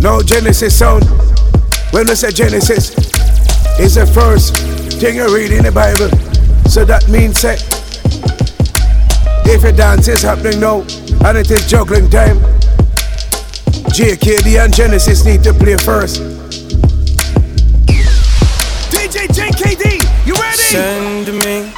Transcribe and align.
No 0.00 0.22
Genesis 0.22 0.78
sound. 0.78 1.04
When 1.90 2.06
we 2.06 2.14
say 2.14 2.30
Genesis, 2.30 2.94
it's 3.80 3.96
the 3.96 4.06
first 4.06 4.56
thing 5.00 5.16
you 5.16 5.34
read 5.34 5.50
in 5.50 5.64
the 5.64 5.72
Bible. 5.72 6.08
So 6.68 6.84
that 6.84 7.08
means 7.08 7.42
that 7.42 7.62
if 9.46 9.64
a 9.64 9.72
dance 9.72 10.06
is 10.08 10.22
happening 10.22 10.60
now 10.60 10.80
and 11.26 11.38
it 11.38 11.50
is 11.50 11.68
juggling 11.68 12.08
time, 12.10 12.38
JKD 13.90 14.64
and 14.64 14.74
Genesis 14.74 15.24
need 15.24 15.42
to 15.42 15.52
play 15.52 15.76
first. 15.76 16.20
DJ 18.92 19.26
JKD, 19.26 20.26
you 20.26 20.34
ready? 20.34 20.56
Send 20.56 21.38
me 21.38 21.77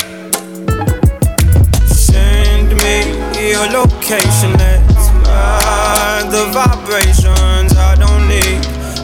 Me 2.91 3.51
your 3.51 3.67
location. 3.71 4.51
Let's 4.59 5.07
ride 5.23 6.27
uh, 6.27 6.29
the 6.29 6.43
vibrations. 6.51 7.71
I 7.77 7.95
don't 7.95 8.27
need 8.27 8.59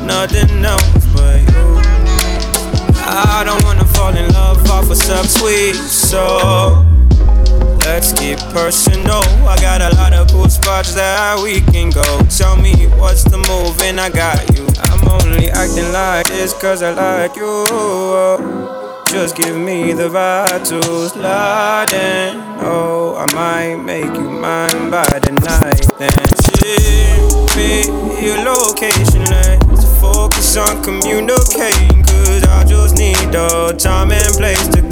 nothing 0.06 0.66
else 0.66 1.06
but 1.16 1.40
you. 1.54 1.80
I 3.08 3.44
don't 3.46 3.64
wanna 3.64 3.86
fall 3.86 4.14
in 4.14 4.30
love 4.34 4.70
off 4.70 4.90
a 4.90 4.94
subtweet, 4.94 5.76
so 5.76 6.86
let's 7.86 8.12
get 8.12 8.40
personal. 8.52 9.24
I 9.48 9.56
got 9.62 9.80
a 9.82 9.96
lot 9.96 10.12
of 10.12 10.28
cool 10.32 10.50
spots 10.50 10.94
that 10.96 11.40
we 11.42 11.62
can 11.72 11.90
go. 11.90 12.04
Tell 12.28 12.58
me 12.58 12.88
what's 13.00 13.24
the 13.24 13.38
move, 13.38 13.82
and 13.82 14.02
I 14.02 14.10
got 14.10 14.44
you. 14.58 14.68
I'm 14.92 15.08
only 15.08 15.50
acting 15.50 15.94
like 15.94 16.28
this 16.28 16.52
cause 16.52 16.84
I 16.84 16.92
like 16.92 17.38
you. 17.38 18.67
Just 19.12 19.38
give 19.38 19.56
me 19.56 19.94
the 19.94 20.10
vibe 20.10 20.68
to 20.68 21.10
slide 21.10 21.94
in. 21.94 22.38
Oh, 22.60 23.16
I 23.16 23.34
might 23.34 23.84
make 23.84 24.06
you 24.06 24.30
mine 24.30 24.92
by 24.92 25.08
the 25.20 25.32
night. 25.32 25.88
Then 25.98 26.12
ship 26.44 27.56
me 27.56 28.26
your 28.26 28.38
location. 28.44 29.24
Let's 29.24 29.86
focus 30.02 30.58
on 30.58 30.84
communicating. 30.84 32.04
Cause 32.04 32.44
I 32.44 32.66
just 32.66 32.98
need 32.98 33.18
the 33.32 33.76
time 33.80 34.12
and 34.12 34.36
place 34.36 34.68
to 34.70 34.87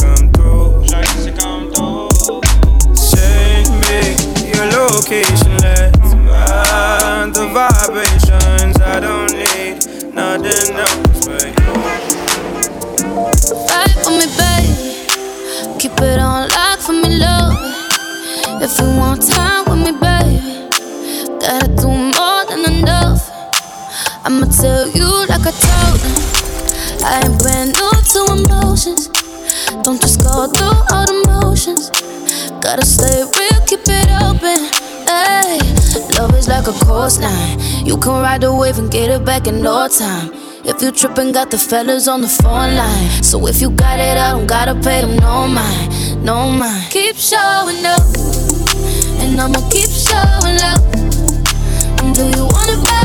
It 16.01 16.19
on 16.19 16.49
lock 16.49 16.79
for 16.79 16.93
me, 16.93 17.17
love. 17.17 17.53
If 18.61 18.79
you 18.79 18.87
want 18.97 19.21
time 19.21 19.65
with 19.65 19.79
me, 19.79 19.91
baby, 19.91 20.39
gotta 21.39 21.67
do 21.75 21.87
more 21.87 22.45
than 22.49 22.79
enough. 22.79 23.29
I'ma 24.23 24.45
tell 24.47 24.87
you 24.89 25.07
like 25.27 25.45
I 25.45 25.53
told 25.55 25.99
them. 26.03 26.15
I 27.03 27.21
ain't 27.23 27.39
brand 27.39 27.73
new 27.77 27.91
to 28.11 28.19
emotions. 28.33 29.07
Don't 29.83 30.01
just 30.01 30.21
go 30.21 30.47
through 30.47 30.77
all 30.91 31.05
the 31.05 31.17
motions. 31.27 31.89
Gotta 32.61 32.85
stay 32.85 33.23
real, 33.23 33.59
keep 33.65 33.81
it 33.87 34.09
open. 34.21 34.69
Hey, 35.07 35.59
love 36.17 36.35
is 36.35 36.47
like 36.47 36.67
a 36.67 36.73
coastline. 36.85 37.59
You 37.85 37.97
can 37.97 38.21
ride 38.21 38.41
the 38.41 38.53
wave 38.53 38.77
and 38.79 38.91
get 38.91 39.09
it 39.09 39.25
back 39.25 39.47
in 39.47 39.61
no 39.61 39.87
time. 39.87 40.31
If 40.67 40.81
you 40.81 40.91
trippin', 40.91 41.31
got 41.31 41.51
the 41.51 41.59
fellas 41.59 42.07
on 42.07 42.21
the 42.21 42.27
phone 42.27 42.75
line. 42.75 43.23
So 43.23 43.45
if 43.47 43.61
you 43.61 43.69
got 43.69 43.99
it, 43.99 44.17
I 44.17 44.31
don't 44.31 44.47
gotta 44.47 44.73
pay 44.73 45.01
them 45.01 45.15
no 45.17 45.47
mind, 45.47 46.25
no 46.25 46.49
mind. 46.49 46.91
Keep 46.91 47.17
showing 47.17 47.85
up, 47.85 48.01
and 49.21 49.39
I'ma 49.39 49.61
keep 49.69 49.91
showing 49.91 50.59
up. 50.71 50.81
And 52.01 52.15
do 52.15 52.25
you 52.35 52.45
wanna 52.45 52.77
ride 52.81 53.04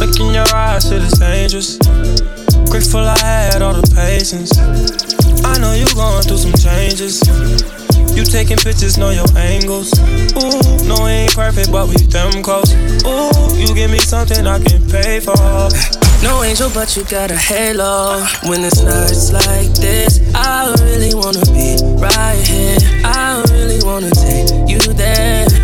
Look 0.00 0.18
in 0.20 0.34
your 0.34 0.46
eyes, 0.54 0.88
shit 0.88 1.02
is 1.02 1.12
dangerous. 1.18 1.78
Grateful 2.70 3.00
I 3.00 3.18
had 3.18 3.62
all 3.62 3.74
the 3.74 3.86
patience. 3.94 4.52
I 5.44 5.58
know 5.58 5.74
you 5.74 5.86
going 5.94 6.22
through 6.22 6.38
some 6.38 6.54
changes. 6.54 7.22
You 8.16 8.24
taking 8.24 8.58
pictures, 8.58 8.96
know 8.96 9.10
your 9.10 9.26
angles. 9.36 9.92
Ooh, 10.38 10.86
no, 10.86 11.06
ain't 11.06 11.34
perfect, 11.34 11.72
but 11.72 11.88
we 11.88 11.96
them 11.96 12.42
close. 12.42 12.72
Ooh, 13.04 13.58
you 13.58 13.74
give 13.74 13.90
me 13.90 13.98
something 13.98 14.46
I 14.46 14.58
can 14.62 14.80
pay 14.88 15.20
for. 15.20 15.34
No 16.22 16.42
angel, 16.42 16.70
but 16.72 16.96
you 16.96 17.04
got 17.04 17.30
a 17.30 17.36
halo. 17.36 18.24
When 18.44 18.64
it's 18.64 18.82
nights 18.82 19.32
like 19.32 19.72
this, 19.74 20.20
I 20.34 20.72
really 20.80 21.14
wanna 21.14 21.44
be 21.52 21.76
right 21.98 22.40
here. 22.46 22.78
I 23.04 23.42
really 23.50 23.82
wanna 23.84 24.10
take 24.10 24.48
you 24.68 24.80
there. 24.94 25.63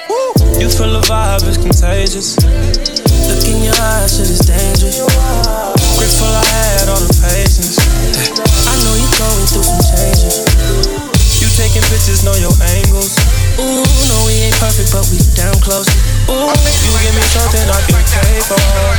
You 0.59 0.67
feel 0.67 0.91
the 0.91 0.99
vibe, 1.07 1.47
it's 1.47 1.55
contagious. 1.55 2.35
Look 3.31 3.47
in 3.47 3.63
your 3.63 3.71
eyes, 3.79 4.11
shit 4.11 4.27
is 4.27 4.43
dangerous. 4.43 4.99
Grateful 5.95 6.27
I 6.27 6.43
had 6.43 6.91
all 6.91 6.99
the 6.99 7.07
patience. 7.23 7.79
I 8.67 8.75
know 8.83 8.91
you're 8.99 9.15
going 9.15 9.47
through 9.47 9.63
some 9.63 9.79
changes. 9.79 10.43
You 11.39 11.47
taking 11.55 11.79
pictures, 11.87 12.27
know 12.27 12.35
your 12.43 12.51
angles. 12.75 13.15
Ooh, 13.55 13.87
no, 14.11 14.27
we 14.27 14.51
ain't 14.51 14.59
perfect, 14.59 14.91
but 14.91 15.07
we 15.07 15.23
damn 15.31 15.55
close. 15.63 15.87
Ooh, 16.27 16.51
you 16.51 16.91
give 16.99 17.15
me 17.15 17.23
something 17.31 17.71
I 17.71 17.79
can 17.87 18.03
pay 18.11 18.43
for. 18.43 18.59
Tell 18.59 18.91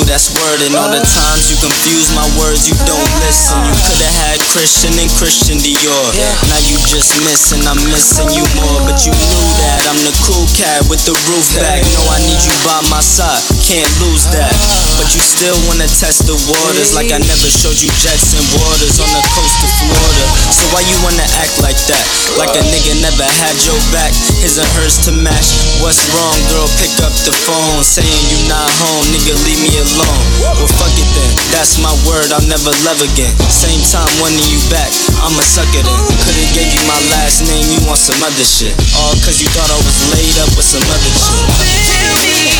That's. 0.00 0.31
And 0.62 0.78
all 0.78 0.94
the 0.94 1.02
times 1.02 1.50
you 1.50 1.58
confuse 1.58 2.06
my 2.14 2.22
words, 2.38 2.70
you 2.70 2.78
don't 2.86 3.10
listen. 3.18 3.58
You 3.66 3.74
coulda 3.82 4.06
had 4.06 4.38
Christian 4.54 4.94
and 4.94 5.10
Christian 5.18 5.58
Dior. 5.58 6.06
Now 6.46 6.62
you 6.70 6.78
just 6.86 7.18
missing, 7.26 7.66
I'm 7.66 7.82
missing 7.90 8.30
you 8.30 8.46
more. 8.62 8.78
But 8.86 9.02
you 9.02 9.10
knew 9.10 9.46
that 9.58 9.90
I'm 9.90 9.98
the 10.06 10.14
cool 10.22 10.46
cat 10.54 10.86
with 10.86 11.02
the 11.02 11.18
roof 11.26 11.50
back. 11.58 11.82
No, 11.82 12.02
I 12.14 12.22
need 12.30 12.38
you 12.46 12.54
by 12.62 12.78
my 12.94 13.02
side, 13.02 13.42
can't 13.66 13.90
lose 14.06 14.22
that. 14.30 14.54
Uh. 14.54 15.02
But 15.02 15.10
you 15.18 15.22
still 15.26 15.58
wanna 15.66 15.90
test 15.90 16.30
the 16.30 16.38
waters 16.38 16.94
like 16.94 17.10
I 17.10 17.18
never 17.18 17.48
showed 17.50 17.82
you 17.82 17.90
jets 17.98 18.30
and 18.30 18.46
waters 18.62 19.02
on 19.02 19.10
the 19.10 19.24
coast 19.34 19.58
of 19.66 19.70
Florida. 19.82 20.24
So 20.54 20.62
why 20.70 20.86
you 20.86 20.94
wanna 21.02 21.26
act 21.42 21.58
like 21.58 21.80
that? 21.90 22.04
Like 22.38 22.54
a 22.54 22.62
nigga 22.70 23.02
never 23.02 23.26
had 23.42 23.58
your 23.66 23.80
back, 23.90 24.14
his 24.38 24.62
and 24.62 24.68
hers 24.78 25.02
to 25.10 25.12
match. 25.26 25.58
What's 25.82 25.98
wrong, 26.14 26.38
girl? 26.54 26.70
Pick 26.78 26.94
up 27.02 27.14
the 27.26 27.34
phone, 27.34 27.82
saying 27.82 28.22
you 28.30 28.46
not 28.46 28.70
home, 28.78 29.10
nigga, 29.10 29.34
leave 29.42 29.58
me 29.58 29.74
alone. 29.82 30.51
Well, 30.56 30.68
fuck 30.78 30.94
it 30.94 31.08
then, 31.16 31.32
that's 31.50 31.78
my 31.82 31.92
word, 32.06 32.30
I'll 32.30 32.46
never 32.46 32.70
love 32.86 33.00
again. 33.02 33.32
Same 33.50 33.82
time, 33.82 34.08
wanting 34.22 34.46
you 34.46 34.60
back, 34.70 34.90
I'ma 35.24 35.42
suck 35.42 35.70
it 35.74 35.82
in. 35.82 36.00
Could've 36.22 36.50
gave 36.54 36.70
you 36.70 36.82
my 36.86 37.00
last 37.10 37.42
name, 37.48 37.66
you 37.72 37.80
want 37.88 37.98
some 37.98 38.20
other 38.22 38.46
shit. 38.46 38.76
All 39.00 39.16
cause 39.26 39.40
you 39.40 39.48
thought 39.56 39.70
I 39.72 39.78
was 39.80 39.98
laid 40.14 40.36
up 40.38 40.50
with 40.54 40.68
some 40.68 40.84
other 40.86 41.12
shit. 41.12 41.34
Oh, 41.34 41.50
tell 41.88 42.14
me, 42.20 42.52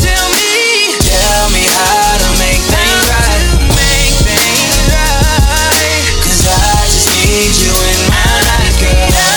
tell 0.00 0.28
me, 0.32 0.48
tell 1.04 1.46
me 1.52 1.62
how 1.68 2.16
to 2.22 2.28
make 2.40 2.62
things 2.64 3.02
right. 3.12 3.44
Make 3.76 4.16
things 4.24 4.76
right. 4.88 6.02
Cause 6.24 6.42
I 6.48 6.86
just 6.88 7.08
need 7.12 7.52
you 7.60 7.72
in 7.74 7.98
my 8.08 8.30
life, 8.46 8.74
girl. 8.80 9.33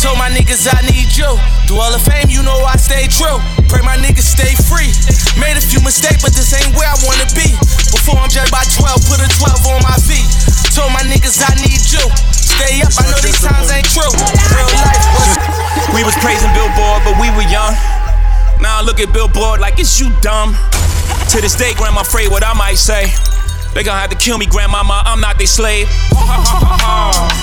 Told 0.00 0.16
my 0.16 0.32
niggas 0.32 0.64
I 0.64 0.80
need 0.88 1.12
you. 1.12 1.28
Through 1.68 1.76
all 1.76 1.92
the 1.92 2.00
fame, 2.00 2.32
you 2.32 2.40
know 2.40 2.56
I 2.64 2.80
stay 2.80 3.04
true. 3.04 3.36
Pray 3.68 3.84
my 3.84 4.00
niggas 4.00 4.24
stay 4.24 4.56
free. 4.56 4.88
Made 5.36 5.60
a 5.60 5.60
few 5.60 5.76
mistakes, 5.84 6.24
but 6.24 6.32
this 6.32 6.56
ain't 6.56 6.72
where 6.72 6.88
I 6.88 6.96
wanna 7.04 7.28
be. 7.36 7.52
Before 7.92 8.16
I'm 8.16 8.32
judged 8.32 8.48
by 8.48 8.64
12, 8.64 8.96
put 9.04 9.20
a 9.20 9.28
12 9.28 9.60
on 9.68 9.84
my 9.84 10.00
feet. 10.00 10.24
Told 10.72 10.88
my 10.96 11.04
niggas 11.04 11.44
I 11.44 11.52
need 11.60 11.84
you. 11.92 12.00
Stay 12.32 12.80
up, 12.80 12.96
I 12.96 13.12
know 13.12 13.20
these 13.20 13.44
times 13.44 13.68
ain't 13.68 13.92
true. 13.92 14.08
Real 14.56 14.72
life 14.80 15.04
was. 15.20 15.36
We 15.94 16.00
was 16.00 16.16
praising 16.24 16.48
Billboard, 16.56 17.04
but 17.04 17.20
we 17.20 17.28
were 17.36 17.44
young. 17.52 17.76
Now 18.64 18.80
I 18.80 18.82
look 18.82 19.00
at 19.04 19.12
Billboard 19.12 19.60
like 19.60 19.76
it's 19.76 20.00
you 20.00 20.08
dumb. 20.24 20.56
To 21.28 21.44
this 21.44 21.52
day, 21.60 21.76
grandma 21.76 22.00
afraid 22.00 22.32
what 22.32 22.40
I 22.40 22.56
might 22.56 22.80
say. 22.80 23.12
They 23.74 23.82
gon' 23.84 23.98
have 23.98 24.10
to 24.10 24.16
kill 24.16 24.38
me, 24.38 24.46
grandmama. 24.46 25.02
I'm 25.06 25.20
not 25.20 25.38
their 25.38 25.46
slave. 25.46 25.86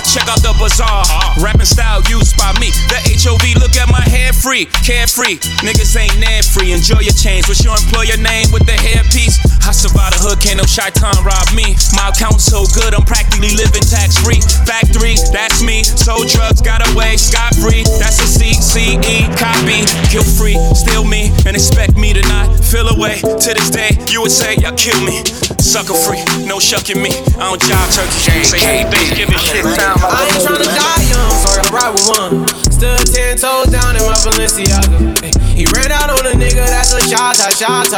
Check 0.07 0.27
out 0.27 0.41
the 0.43 0.53
bazaar. 0.59 1.05
Rapping 1.39 1.65
style 1.65 2.01
used 2.09 2.37
by 2.37 2.51
me. 2.59 2.71
The 2.91 2.99
HOV, 2.99 3.61
look 3.61 3.75
at 3.75 3.87
my 3.89 4.01
hair 4.01 4.33
free. 4.33 4.65
Carefree. 4.83 5.39
Niggas 5.63 5.95
ain't 5.95 6.19
nan 6.19 6.43
free. 6.43 6.71
Enjoy 6.71 6.99
your 6.99 7.15
change. 7.15 7.47
What's 7.47 7.63
your 7.63 7.75
employer 7.75 8.17
name 8.17 8.51
with 8.51 8.65
the 8.65 8.75
hairpiece? 8.75 9.39
I 9.67 9.75
survived 9.75 10.15
the 10.15 10.23
hood, 10.23 10.39
can't 10.39 10.55
no 10.55 10.63
time 10.63 11.19
rob 11.27 11.43
me. 11.51 11.75
My 11.91 12.07
account 12.07 12.39
so 12.39 12.63
good, 12.71 12.95
I'm 12.95 13.03
practically 13.03 13.51
living 13.51 13.83
tax 13.83 14.15
free. 14.15 14.39
Factory, 14.63 15.19
that's 15.35 15.59
me. 15.59 15.83
Sold 15.83 16.31
drugs, 16.31 16.63
got 16.63 16.79
away, 16.95 17.19
scot 17.19 17.51
free. 17.59 17.83
That's 17.99 18.15
a 18.23 18.27
CCE 18.31 19.27
copy. 19.35 19.83
Kill 20.07 20.23
free, 20.23 20.55
steal 20.71 21.03
me, 21.03 21.35
and 21.43 21.51
expect 21.51 21.99
me 21.99 22.15
to 22.15 22.23
not 22.31 22.47
feel 22.63 22.87
away. 22.87 23.19
To 23.19 23.49
this 23.51 23.69
day, 23.69 23.91
you 24.07 24.23
would 24.23 24.31
say, 24.31 24.55
y'all 24.55 24.71
kill 24.79 25.03
me. 25.03 25.19
Sucker 25.59 25.99
free, 25.99 26.16
no 26.45 26.59
shucking 26.59 27.01
me. 27.01 27.11
I 27.37 27.49
don't 27.51 27.61
jive 27.61 27.89
turkey. 27.93 28.43
Say, 28.43 28.59
hey, 28.59 28.83
Thanksgiving 28.89 29.37
shit 29.39 29.63
time. 29.75 29.97
I 30.01 30.25
ain't 30.25 30.41
tryna 30.41 30.69
die 30.69 31.03
young, 31.09 31.31
so 31.41 31.49
I 31.53 31.63
ride 31.69 31.93
with 31.93 32.07
one. 32.17 32.47
Stood 32.71 33.03
ten 33.09 33.37
toes 33.37 33.67
down 33.73 33.95
in 33.97 34.03
my 34.05 34.17
Balenciaga. 34.25 35.23
Ay, 35.23 35.31
He 35.53 35.65
ran 35.73 35.91
out 35.91 36.09
on 36.09 36.25
a 36.25 36.33
nigga, 36.37 36.65
that's 36.69 36.93
a 36.93 37.01
shot, 37.01 37.37
shot, 37.57 37.89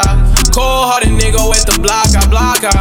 Cold 0.56 0.90
hearted 0.90 1.14
nigga 1.16 1.44
with 1.50 1.66
the 1.66 1.78
block, 1.82 2.12
I 2.16 2.24
block, 2.28 2.64
I. 2.64 2.74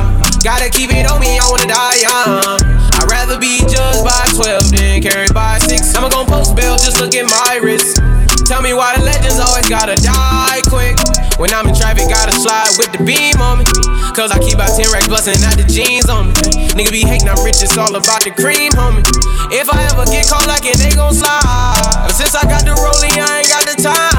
Gotta 0.43 0.71
keep 0.71 0.95
it 0.95 1.11
on 1.11 1.21
me, 1.21 1.39
I 1.39 1.45
wanna 1.51 1.67
die 1.67 1.99
young. 2.03 2.63
I'd 2.99 3.11
rather 3.11 3.39
be 3.39 3.59
judged 3.67 4.05
by 4.07 4.23
12 4.35 4.71
than 4.71 5.03
carried 5.03 5.35
by 5.35 5.59
6. 5.59 5.95
I'ma 5.97 6.09
gon' 6.09 6.27
post 6.27 6.55
bail, 6.55 6.79
just 6.79 7.01
look 7.01 7.15
at 7.15 7.27
my 7.27 7.59
wrist. 7.63 7.99
Tell 8.47 8.63
me 8.63 8.73
why 8.73 8.97
the 8.97 9.05
legends 9.05 9.39
always 9.39 9.69
gotta 9.69 9.95
die 9.97 10.63
quick. 10.71 10.97
When 11.39 11.55
I'm 11.55 11.69
in 11.69 11.75
traffic, 11.75 12.11
gotta 12.11 12.35
slide 12.35 12.75
with 12.83 12.91
the 12.91 12.99
beam 13.07 13.39
on 13.39 13.63
me. 13.63 13.65
Cause 14.11 14.35
I 14.35 14.43
keep 14.43 14.59
out 14.59 14.75
10 14.75 14.91
racks 14.91 15.07
bustin' 15.07 15.39
out 15.47 15.55
the 15.55 15.63
jeans 15.71 16.11
on 16.11 16.35
me. 16.35 16.35
Nigga 16.75 16.91
be 16.91 17.07
hating, 17.07 17.29
I'm 17.29 17.39
rich, 17.47 17.63
it's 17.63 17.79
all 17.79 17.95
about 17.95 18.27
the 18.27 18.35
cream, 18.35 18.73
homie. 18.75 19.07
If 19.55 19.71
I 19.71 19.87
ever 19.87 20.05
get 20.11 20.27
caught 20.27 20.49
like 20.51 20.67
it, 20.67 20.83
they 20.83 20.91
gon' 20.91 21.15
slide. 21.15 22.03
But 22.03 22.19
since 22.19 22.35
I 22.35 22.43
got 22.43 22.67
the 22.67 22.75
rolling, 22.75 23.15
I 23.23 23.39
ain't 23.39 23.49
got 23.49 23.63
the 23.71 23.81
time. 23.81 24.18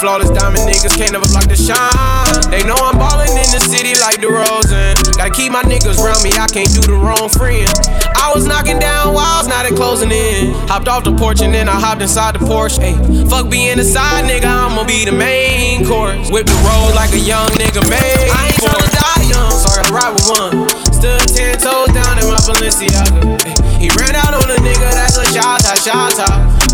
Flawless 0.00 0.30
diamond 0.30 0.62
niggas 0.62 0.94
can't 0.94 1.10
never 1.10 1.26
block 1.26 1.50
the 1.50 1.58
shine. 1.58 2.30
They 2.54 2.62
know 2.62 2.78
I'm 2.78 2.94
ballin' 3.02 3.34
in 3.34 3.50
the 3.50 3.58
city 3.58 3.98
like 3.98 4.22
DeRozan. 4.22 4.94
Gotta 5.18 5.34
keep 5.34 5.50
my 5.50 5.66
niggas 5.66 5.98
round 5.98 6.22
me, 6.22 6.30
I 6.38 6.46
can't 6.46 6.70
do 6.70 6.86
the 6.86 6.94
wrong 6.94 7.26
friend. 7.26 7.66
I 8.14 8.30
was 8.30 8.46
knocking 8.46 8.78
down 8.78 9.12
walls, 9.12 9.50
now 9.50 9.66
they 9.66 9.74
closing 9.74 10.14
in. 10.14 10.54
Hopped 10.70 10.86
off 10.86 11.02
the 11.02 11.10
porch 11.18 11.42
and 11.42 11.52
then 11.52 11.68
I 11.68 11.74
hopped 11.74 12.00
inside 12.00 12.38
the 12.38 12.46
Porsche. 12.46 12.78
Ay, 12.78 12.94
fuck 13.26 13.50
being 13.50 13.78
the 13.78 13.82
side 13.82 14.22
nigga, 14.30 14.46
I'ma 14.46 14.86
be 14.86 15.04
the 15.04 15.10
main 15.10 15.82
course. 15.82 16.30
Whip 16.30 16.46
the 16.46 16.58
road 16.62 16.94
like 16.94 17.10
a 17.10 17.18
young 17.18 17.50
nigga 17.58 17.82
made. 17.90 18.30
I 18.30 18.54
ain't 18.54 18.62
tryna 18.62 18.90
die 18.94 19.26
young, 19.34 19.50
so 19.50 19.66
I 19.66 19.82
ride 19.90 20.14
with 20.14 20.30
one. 20.30 20.70
Stood 20.94 21.26
ten 21.34 21.58
toes 21.58 21.90
down 21.90 22.22
in 22.22 22.30
my 22.30 22.38
Balenciaga. 22.46 23.34
Ay, 23.42 23.82
He 23.82 23.90
ran 23.98 24.14
out 24.14 24.30
on 24.30 24.46
a 24.46 24.62
nigga, 24.62 24.94
that's 24.94 25.18
a 25.18 25.26
shot, 25.34 25.58
shot, 25.82 26.14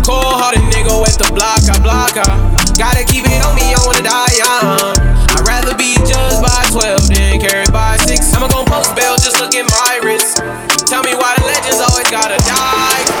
Cold 0.05 0.37
hearted 0.37 0.61
nigga 0.69 0.93
with 1.01 1.17
the 1.17 1.25
block, 1.33 1.65
car. 2.13 2.64
Gotta 2.77 3.05
keep 3.05 3.23
it 3.23 3.39
on 3.45 3.55
me, 3.55 3.71
I 3.71 3.79
wanna 3.87 4.03
die 4.03 4.35
young. 4.35 4.99
I'd 5.31 5.47
rather 5.47 5.73
be 5.79 5.95
judged 6.03 6.43
by 6.43 6.59
12 6.75 7.07
than 7.07 7.39
carried 7.39 7.71
by 7.71 7.95
6. 8.03 8.35
I'ma 8.35 8.49
gon' 8.49 8.65
post 8.65 8.93
bail, 8.95 9.15
just 9.15 9.39
look 9.39 9.55
at 9.55 9.63
my 9.63 9.99
wrist. 10.03 10.43
Tell 10.83 11.01
me 11.01 11.15
why 11.15 11.33
the 11.39 11.45
legends 11.47 11.79
always 11.79 12.11
gotta 12.11 12.35
die. 12.43 13.15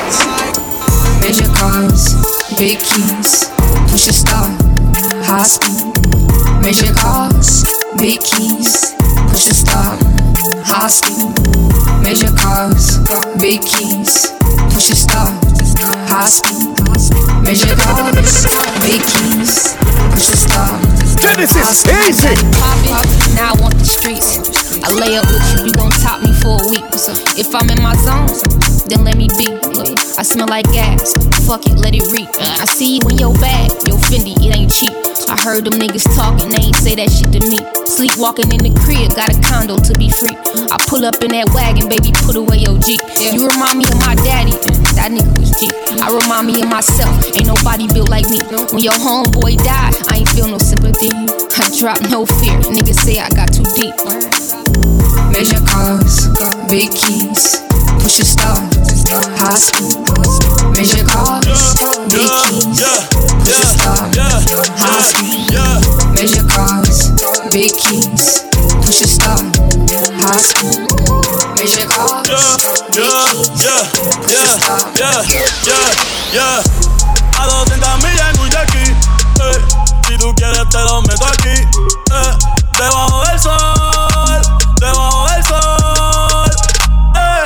Major 1.23 1.47
cars, 1.55 2.19
big 2.59 2.83
keys, 2.83 3.47
push 3.87 4.11
a 4.11 4.13
start, 4.13 4.51
high 5.23 5.47
speed. 5.47 5.87
Major 6.59 6.91
cars, 6.93 7.63
big 7.95 8.19
keys, 8.27 8.93
push 9.31 9.47
a 9.47 9.55
start, 9.55 10.03
high 10.67 10.91
speed. 10.91 11.31
Major 12.03 12.29
cars, 12.35 12.99
big 13.39 13.61
keys, 13.63 14.35
push 14.67 14.91
a 14.91 14.95
start, 14.95 15.31
high 16.11 16.27
speed. 16.27 16.84
Major 16.95 17.75
big 18.87 19.03
keys, 19.03 19.75
push 20.15 20.31
start. 20.31 20.79
Genesis, 21.19 21.83
easy. 22.07 22.31
Poppin', 22.55 23.35
now 23.35 23.51
I 23.51 23.55
want 23.59 23.75
the 23.75 23.83
streets. 23.83 24.39
I 24.79 24.95
lay 24.95 25.19
up 25.19 25.27
with 25.27 25.43
you, 25.51 25.65
you 25.67 25.71
gon' 25.75 25.91
top 25.91 26.23
me 26.23 26.31
for 26.39 26.55
a 26.55 26.67
week. 26.71 26.87
If 27.35 27.51
I'm 27.51 27.67
in 27.67 27.83
my 27.83 27.95
zone, 27.99 28.31
then 28.87 29.03
let 29.03 29.17
me 29.17 29.27
be. 29.35 29.51
I 30.15 30.23
smell 30.23 30.47
like 30.47 30.71
gas, 30.71 31.11
fuck 31.43 31.67
it, 31.67 31.75
let 31.75 31.91
it 31.91 32.07
reek. 32.15 32.31
Uh, 32.39 32.63
I 32.63 32.65
see 32.65 32.95
you 32.95 33.03
in 33.11 33.17
your 33.19 33.33
bag, 33.43 33.75
your 33.83 33.99
Fendi, 34.07 34.31
it 34.39 34.55
ain't 34.55 34.71
cheap. 34.71 34.95
I 35.27 35.35
heard 35.35 35.65
them 35.65 35.75
niggas 35.75 36.07
talking, 36.15 36.47
they 36.47 36.71
ain't 36.71 36.79
say 36.79 36.95
that 36.95 37.11
shit 37.11 37.35
to 37.35 37.43
me. 37.43 37.59
Sleepwalking 37.83 38.55
in 38.55 38.63
the 38.63 38.71
crib, 38.79 39.11
got 39.19 39.27
a 39.27 39.37
condo 39.43 39.75
to 39.75 39.93
be 39.99 40.07
free. 40.07 40.39
I 40.71 40.79
pull 40.87 41.03
up 41.03 41.19
in 41.19 41.35
that 41.35 41.51
wagon, 41.51 41.91
baby, 41.91 42.15
put 42.23 42.39
away 42.39 42.63
your 42.63 42.79
Jeep. 42.79 43.03
You 43.19 43.51
remind 43.51 43.83
me 43.83 43.83
of 43.83 43.99
my 44.07 44.15
daddy, 44.23 44.55
uh, 44.55 44.95
that 44.95 45.11
nigga 45.11 45.27
was. 45.35 45.45
I 46.05 46.13
remind 46.13 46.45
me 46.45 46.61
of 46.61 46.69
myself, 46.85 47.17
ain't 47.35 47.47
nobody 47.47 47.87
built 47.93 48.09
like 48.09 48.29
me. 48.29 48.39
When 48.71 48.83
your 48.83 48.93
homeboy 48.93 49.57
died, 49.57 49.95
I 50.07 50.17
ain't 50.17 50.29
feel 50.29 50.47
no 50.47 50.57
sympathy. 50.57 51.09
I 51.57 51.69
drop 51.79 51.99
no 52.11 52.25
fear, 52.25 52.59
niggas 52.69 53.01
say 53.01 53.17
I 53.17 53.29
got 53.29 53.51
too 53.53 53.65
deep. 53.73 53.95
Major 55.33 55.61
cars, 55.65 56.29
big 56.69 56.91
keys, 56.93 57.57
push 57.97 58.19
a 58.19 58.25
start, 58.25 58.61
high 59.41 59.57
speed. 59.57 59.97
Major 60.77 61.05
cars, 61.09 61.73
big 62.13 62.29
keys, 62.45 62.85
push 63.41 63.57
a 63.57 63.65
start, 63.65 64.13
high 64.77 65.01
speed. 65.01 65.57
Major 66.13 66.45
cars, 66.45 67.09
big 67.49 67.73
keys, 67.73 68.45
push 68.85 69.01
a 69.01 69.07
start, 69.09 69.41
high 70.21 70.41
speed. 70.41 70.85
Major 71.57 71.87
cars, 71.89 72.29
big 72.93 73.09
keys, 73.09 73.55
push 74.27 74.37
a 74.37 74.59
start. 74.59 76.14
A 76.37 77.45
200 77.47 78.03
millas 78.03 78.33
en 78.33 78.39
un 78.41 78.49
yaqui. 78.49 78.83
Eh, 78.83 79.65
si 80.05 80.17
tú 80.17 80.35
quieres 80.35 80.67
te 80.69 80.79
lo 80.79 81.01
meto 81.03 81.25
aquí. 81.25 81.61
Eh, 82.11 82.37
debajo 82.77 83.23
del 83.25 83.39
sol, 83.39 84.41
debajo 84.81 85.29
del 85.29 85.43
sol. 85.45 86.51
Eh, 87.15 87.45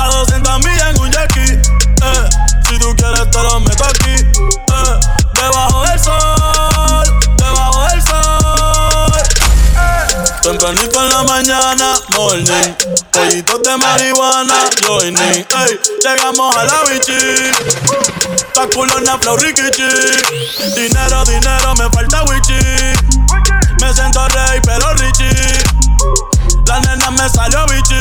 a 0.00 0.06
200 0.06 0.58
millas 0.60 0.90
en 0.90 1.00
un 1.00 1.10
yaqui. 1.10 1.40
Eh, 1.40 2.28
si 2.68 2.78
tú 2.78 2.94
quieres 2.96 3.28
te 3.32 3.42
lo 3.42 3.58
meto 3.58 3.84
aquí. 3.84 4.14
Eh, 4.14 5.00
debajo 5.34 5.82
del 5.82 5.98
sol, 5.98 7.20
debajo 7.36 7.88
del 7.88 8.02
sol. 8.02 9.12
Tempranito 10.40 11.02
en 11.02 11.08
la 11.08 11.22
mañana, 11.24 11.94
morning. 12.10 12.83
Pollitos 13.14 13.62
de 13.62 13.76
marihuana, 13.78 14.54
joining. 14.82 15.16
Ey, 15.16 15.80
llegamos 16.02 16.56
a 16.56 16.64
la 16.64 16.82
bichi. 16.82 17.14
Ta 18.52 18.66
culona 18.66 19.16
flow 19.18 19.36
rikichi. 19.36 19.88
Dinero, 20.74 21.24
dinero, 21.24 21.74
me 21.76 21.88
falta 21.90 22.24
wichi. 22.24 22.58
Me 23.80 23.94
siento 23.94 24.26
rey, 24.28 24.60
pero 24.64 24.92
richie. 24.94 25.30
La 26.66 26.80
nena 26.80 27.10
me 27.12 27.28
salió 27.28 27.64
bichi. 27.66 28.00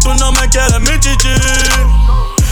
Tú 0.00 0.12
no 0.14 0.32
me 0.32 0.48
quieres 0.48 0.80
mi 0.80 0.98
chichi. 0.98 1.34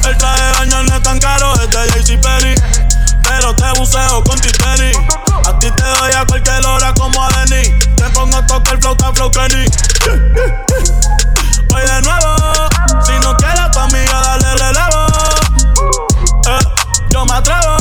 El 0.07 0.17
traje 0.19 0.43
de 0.43 0.53
baño 0.59 0.83
no 0.85 0.97
es 0.97 1.03
tan 1.03 1.19
caro, 1.19 1.55
es 1.55 1.71
de 1.71 2.03
JC 2.03 2.21
Perry. 2.21 2.55
Pero 3.25 3.55
te 3.57 3.79
buceo 3.79 4.23
con 4.23 4.39
titeri. 4.39 4.93
A 5.47 5.59
ti 5.61 5.71
te 5.71 5.85
doy 5.85 6.13
a 6.13 6.27
cualquier 6.27 6.67
hora 6.67 6.93
como 6.95 7.23
a 7.23 7.29
Denny. 7.29 7.79
Te 7.97 8.05
pongo 8.11 8.37
a 8.37 8.47
tocar 8.47 8.81
flow, 8.81 8.97
tan 8.97 9.15
flow 9.15 9.31
Kenny. 9.31 9.65
Voy 11.69 11.83
de 11.83 12.03
nuevo. 12.03 12.35
Si 13.07 13.13
no 13.21 13.37
quieres 13.37 13.71
tu 13.73 13.79
amiga, 13.79 14.21
dale 14.23 14.55
relevo. 14.57 15.07
Eh, 16.49 16.59
yo 17.11 17.25
me 17.25 17.35
atrevo. 17.35 17.77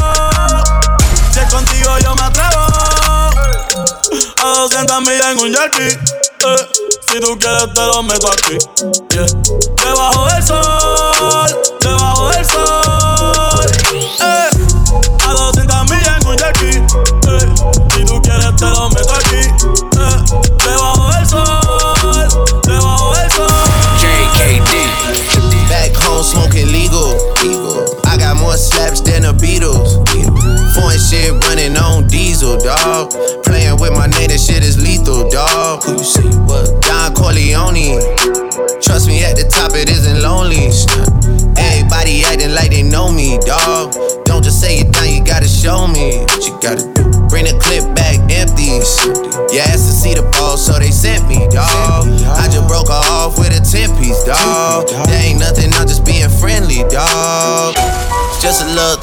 Si 1.31 1.39
es 1.39 1.51
contigo, 1.51 1.97
yo 2.03 2.15
me 2.15 2.21
atrevo. 2.21 2.65
A 4.43 4.47
200 4.59 5.01
millas 5.01 5.25
en 5.31 5.39
un 5.39 5.51
yaqui. 5.51 5.87
Eh, 5.87 6.67
si 7.07 7.19
tú 7.19 7.37
quieres, 7.39 7.73
te 7.73 7.81
lo 7.81 8.03
meto 8.03 8.31
aquí. 8.31 8.57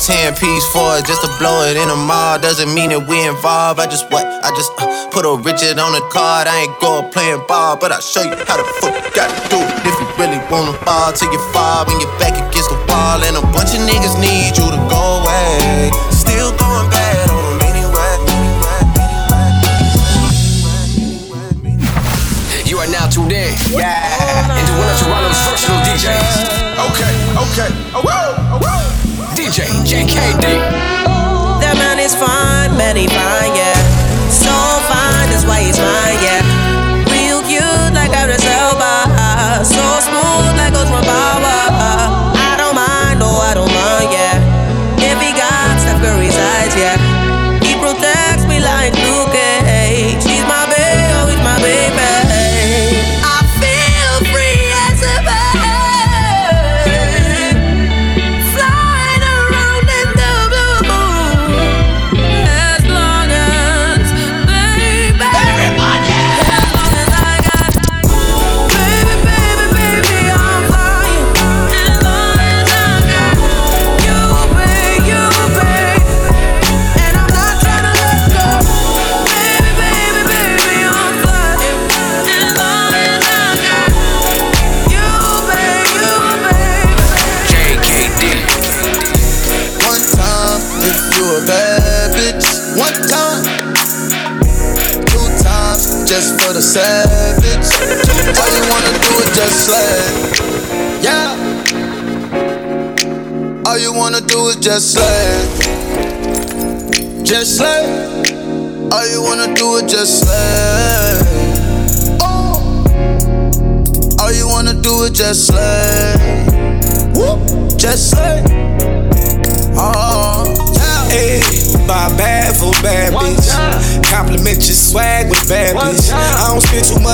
10 0.02 0.34
piece 0.34 0.66
for 0.74 0.98
it, 0.98 1.06
just 1.06 1.22
to 1.22 1.30
blow 1.38 1.62
it 1.62 1.76
in 1.78 1.86
the 1.86 1.94
mall. 1.94 2.34
Doesn't 2.38 2.74
mean 2.74 2.90
that 2.90 3.06
we 3.06 3.22
involved. 3.22 3.78
I 3.78 3.86
just 3.86 4.10
what? 4.10 4.26
I 4.26 4.50
just 4.58 4.74
uh, 4.82 4.90
put 5.14 5.22
a 5.22 5.30
Richard 5.38 5.78
on 5.78 5.94
the 5.94 6.02
card. 6.10 6.50
I 6.50 6.66
ain't 6.66 6.74
going 6.82 7.06
playing 7.14 7.38
ball, 7.46 7.78
but 7.78 7.94
I'll 7.94 8.02
show 8.02 8.26
you 8.26 8.34
how 8.50 8.58
the 8.58 8.66
fuck 8.82 8.90
you 8.98 9.10
gotta 9.14 9.30
do 9.46 9.62
it. 9.62 9.70
If 9.86 9.94
you 9.94 10.06
really 10.18 10.42
wanna 10.50 10.74
fall 10.82 11.14
till 11.14 11.30
you 11.30 11.38
fall 11.54 11.86
when 11.86 12.02
you're 12.02 12.10
back 12.18 12.34
against 12.34 12.66
the 12.74 12.78
wall. 12.90 13.22
And 13.22 13.38
a 13.38 13.44
bunch 13.54 13.78
of 13.78 13.82
niggas 13.86 14.18
need 14.18 14.58
you 14.58 14.66
to 14.74 14.80
go 14.90 15.22
away. 15.22 15.94
Still 16.10 16.50
going 16.58 16.90
bad 16.90 17.30
on 17.30 17.42
them 17.54 17.62
anyway. 17.70 18.10
You 22.66 22.82
are 22.82 22.90
now 22.90 23.06
tuned 23.06 23.30
in 23.30 23.54
Yeah. 23.70 24.58
into 24.58 24.72
one 24.74 24.88
of 24.90 24.98
Toronto's 24.98 25.38
functional 25.46 25.78
DJs. 25.86 26.34
Okay, 26.90 27.12
okay. 27.38 27.70
Oh, 27.94 28.02
whoa, 28.02 28.58
oh, 28.58 28.58
whoa. 28.58 28.82
DJ 28.82 28.91
JKD. 29.52 30.44
That 31.60 31.76
man 31.76 31.98
is 31.98 32.14
fine, 32.14 32.74
man, 32.78 32.96
he 32.96 33.06
fine, 33.06 33.54
yeah. 33.54 33.71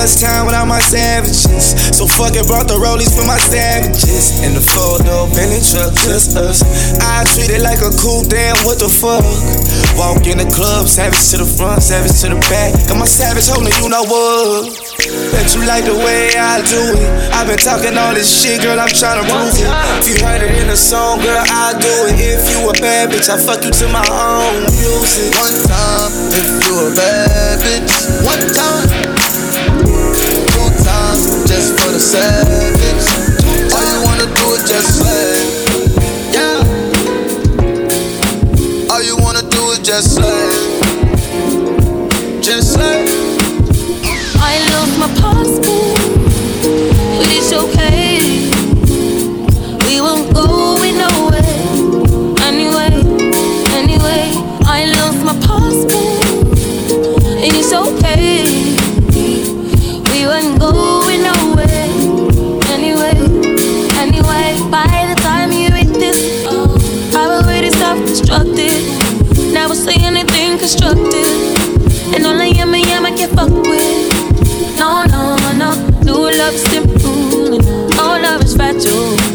Much 0.09 0.21
time 0.21 0.45
without 0.45 0.65
my 0.65 0.79
savages. 0.79 1.77
So 1.93 2.09
fucking 2.09 2.49
brought 2.49 2.65
the 2.65 2.81
rollies 2.81 3.13
for 3.13 3.25
my 3.29 3.37
savages. 3.37 4.41
In 4.41 4.57
the 4.57 4.61
four 4.61 4.97
door 5.05 5.29
Bentley 5.29 5.61
truck, 5.61 5.93
just 6.01 6.33
us. 6.33 6.65
I 6.97 7.21
treat 7.37 7.53
it 7.53 7.61
like 7.61 7.81
a 7.85 7.93
cool 8.01 8.25
damn, 8.25 8.57
what 8.65 8.81
the 8.81 8.89
fuck? 8.89 9.21
Walk 9.93 10.25
in 10.25 10.41
the 10.41 10.49
club, 10.49 10.89
savage 10.89 11.29
to 11.29 11.37
the 11.37 11.45
front, 11.45 11.83
savage 11.83 12.17
to 12.25 12.33
the 12.33 12.39
back. 12.49 12.73
Got 12.89 12.97
my 12.97 13.05
savage 13.05 13.45
holding 13.45 13.75
you 13.77 13.89
know 13.89 14.01
what? 14.09 14.73
Bet 15.29 15.53
you 15.53 15.61
like 15.69 15.85
the 15.85 15.93
way 15.93 16.33
I 16.33 16.65
do 16.65 16.81
it. 16.97 17.09
I've 17.37 17.45
been 17.45 17.61
talking 17.61 17.93
all 17.93 18.17
this 18.17 18.29
shit, 18.29 18.65
girl, 18.65 18.79
I'm 18.79 18.89
tryna 18.89 19.29
prove 19.29 19.53
it. 19.53 19.69
If 20.01 20.05
you 20.09 20.17
heard 20.25 20.41
it 20.41 20.57
in 20.57 20.73
the 20.73 20.79
song, 20.79 21.21
girl, 21.21 21.37
I 21.37 21.77
do 21.77 21.93
it. 22.09 22.17
If 22.17 22.49
you 22.49 22.65
a 22.65 22.73
bad 22.81 23.13
bitch, 23.13 23.29
I 23.29 23.37
fuck 23.37 23.61
you 23.61 23.69
to 23.69 23.85
my 23.93 24.05
own 24.09 24.65
music. 24.73 25.37
One 25.37 25.57
time, 25.69 26.11
if 26.33 26.47
you 26.65 26.73
a 26.81 26.89
bad 26.97 27.61
bitch. 27.61 27.93
One 28.25 28.41
time, 28.55 29.18
the 31.99 32.05
savage. 32.05 33.07
All 33.73 33.83
you 33.91 33.99
wanna 34.05 34.27
do 34.33 34.45
is 34.55 34.63
just 34.69 34.89
slay. 34.99 35.35
Yeah. 36.31 36.63
All 38.89 39.03
you 39.03 39.17
wanna 39.17 39.41
do 39.49 39.71
is 39.71 39.79
just 39.79 40.15
slay. 40.15 40.49
Just 42.41 42.73
slay. 42.73 43.05
I 44.39 44.53
lost 44.73 44.97
my 44.97 45.09
passport, 45.19 45.99
but 47.17 47.27
it's 47.35 47.51
okay. 47.51 48.08
Constructive. 70.69 72.13
And 72.13 72.25
all 72.25 72.39
I 72.39 72.51
am, 72.57 72.73
I 72.73 72.79
am, 72.79 73.05
I 73.05 73.15
get 73.15 73.31
fucked 73.31 73.51
with. 73.51 74.77
No, 74.77 75.03
no, 75.05 75.35
no. 75.53 75.73
New 76.03 76.37
love 76.37 76.53
is 76.53 76.63
simple. 76.63 77.53
And 77.55 77.99
all 77.99 78.21
love 78.21 78.43
is 78.43 78.55
fragile. 78.55 79.28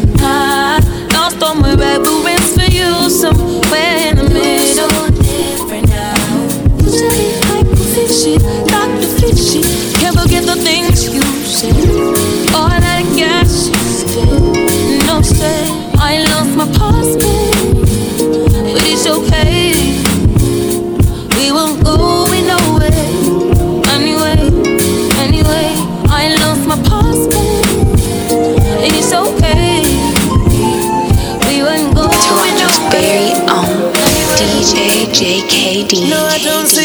No, 36.15 36.23
I 36.27 36.37
don't 36.37 36.65
see 36.65 36.84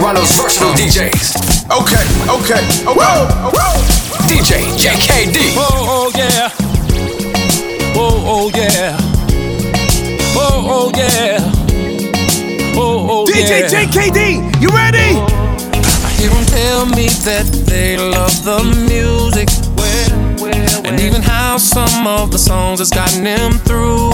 Toronto's 0.00 0.32
versatile 0.32 0.72
DJs. 0.72 1.68
Okay, 1.68 2.04
okay, 2.24 2.64
okay. 2.88 3.16
DJ 4.32 4.64
JKD. 4.80 5.52
Oh, 5.58 5.68
oh 5.92 6.10
yeah. 6.16 6.48
Oh, 7.94 8.24
oh 8.24 8.50
yeah. 8.54 8.96
Oh, 10.34 10.64
oh 10.72 10.92
yeah. 10.96 11.36
Oh, 12.76 13.08
oh 13.10 13.26
DJ 13.26 13.60
yeah. 13.60 13.68
JKD, 13.68 14.62
you 14.62 14.70
ready? 14.70 15.20
I 15.20 16.10
hear 16.16 16.30
them 16.30 16.46
tell 16.46 16.86
me 16.86 17.08
that 17.28 17.44
they 17.66 17.98
love 17.98 18.42
the 18.42 18.64
music. 18.88 19.50
And 20.86 20.98
even 20.98 21.20
how 21.20 21.58
some 21.58 22.06
of 22.06 22.30
the 22.30 22.38
songs 22.38 22.78
has 22.78 22.88
gotten 22.88 23.22
them 23.22 23.52
through. 23.68 24.12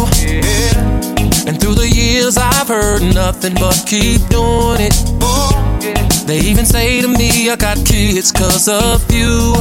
And 1.46 1.60
through 1.60 1.76
the 1.76 1.88
years, 1.88 2.36
I've 2.36 2.66
heard 2.66 3.02
nothing 3.14 3.54
but 3.54 3.84
keep 3.86 4.26
doing 4.28 4.80
it. 4.80 5.55
They 6.26 6.40
even 6.40 6.66
say 6.66 7.00
to 7.02 7.06
me, 7.06 7.48
I 7.50 7.54
got 7.54 7.78
kids 7.86 8.32
cause 8.32 8.66
of 8.66 8.98
you. 9.14 9.54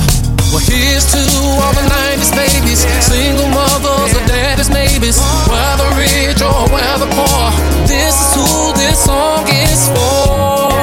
Well, 0.49 0.65
here's 0.65 1.05
to 1.13 1.21
all 1.61 1.73
the 1.77 1.85
90s 1.85 2.33
babies, 2.33 2.81
single 3.05 3.45
mothers 3.53 4.17
or 4.17 4.25
daddies, 4.25 4.71
maybes, 4.73 5.21
whether 5.45 5.85
rich 5.93 6.41
or 6.41 6.65
whether 6.73 7.05
poor. 7.13 7.53
This 7.85 8.17
is 8.17 8.33
who 8.33 8.73
this 8.73 9.05
song 9.05 9.45
is 9.45 9.93
for. 9.93 10.73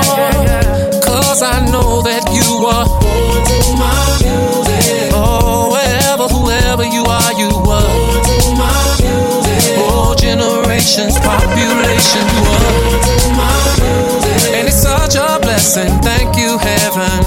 Cause 1.02 1.42
I 1.42 1.66
know 1.66 2.00
that 2.02 2.30
you 2.30 2.62
are 2.62 2.86
born 2.86 3.42
to 3.42 3.58
my 3.74 4.06
music. 4.22 5.10
Oh, 5.18 5.74
wherever, 5.74 6.30
whoever 6.30 6.86
you 6.86 7.02
are, 7.10 7.32
you 7.34 7.50
to 7.50 8.54
my 8.54 8.70
music. 9.02 9.42
Generations, 10.22 11.18
population 11.18 13.11
and 15.62 16.02
thank 16.02 16.36
you, 16.36 16.58
heaven. 16.58 17.22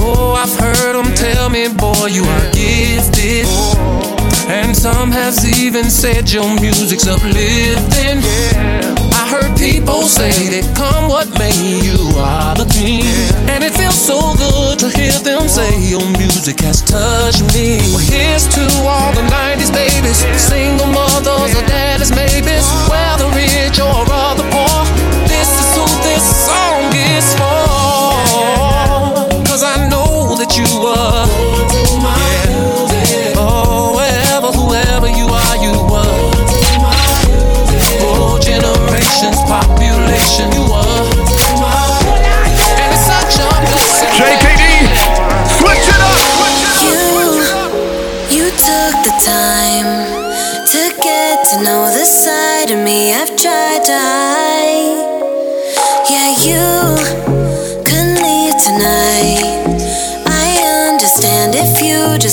Oh, 0.00 0.34
I've 0.34 0.56
heard 0.58 0.94
them 0.96 1.14
tell 1.14 1.50
me, 1.50 1.68
boy, 1.68 2.06
you 2.06 2.24
are 2.24 2.50
gifted. 2.52 3.46
And 4.48 4.74
some 4.74 5.12
have 5.12 5.36
even 5.44 5.90
said 5.90 6.32
your 6.32 6.48
music's 6.58 7.06
uplifting. 7.06 8.24
I 9.12 9.28
heard 9.28 9.52
people 9.58 10.02
say 10.08 10.32
that 10.56 10.64
come 10.74 11.06
what 11.06 11.28
may, 11.38 11.52
you 11.84 12.00
are 12.16 12.56
the 12.56 12.66
king. 12.72 13.04
And 13.52 13.62
it 13.62 13.74
feels 13.76 13.94
so 13.94 14.34
good 14.40 14.78
to 14.80 14.88
hear 14.88 15.12
them 15.20 15.48
say 15.48 15.70
your 15.84 16.02
music 16.16 16.60
has 16.60 16.80
touched 16.80 17.44
me. 17.52 17.78
Well, 17.92 18.00
here's 18.00 18.48
to 18.56 18.64
all 18.88 19.12
the 19.12 19.22
90s 19.28 19.70
babies, 19.70 20.24
single 20.40 20.88
mothers 20.88 21.54
or 21.54 21.64
daddies, 21.68 22.10
maybe, 22.10 22.56
whether 22.88 23.28
rich 23.36 23.78
or 23.78 24.09
this 27.20 27.34
for 27.34 27.49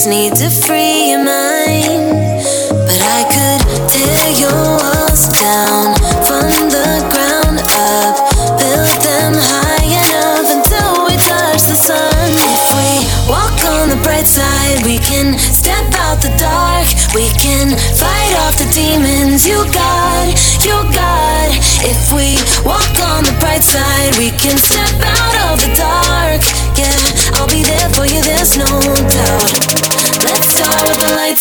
need 0.07 0.35
to 0.35 0.46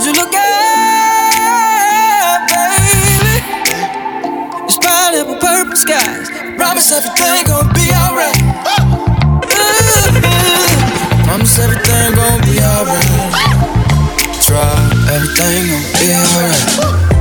Would 0.00 0.06
you 0.06 0.14
look 0.14 0.32
up, 0.32 0.40
baby? 2.48 3.36
It's 4.64 4.78
pineapple 4.78 5.36
purple 5.36 5.76
skies. 5.76 6.30
Promise 6.56 6.90
everything 6.92 7.44
gon' 7.44 7.68
be 7.74 7.92
alright. 7.92 8.34
Promise 11.26 11.58
everything 11.58 12.14
gon' 12.14 12.40
be 12.48 12.60
alright. 12.64 13.04
Try 14.40 14.72
everything 15.12 15.68
gon' 15.68 15.84
be 16.00 16.08
alright. 16.16 17.19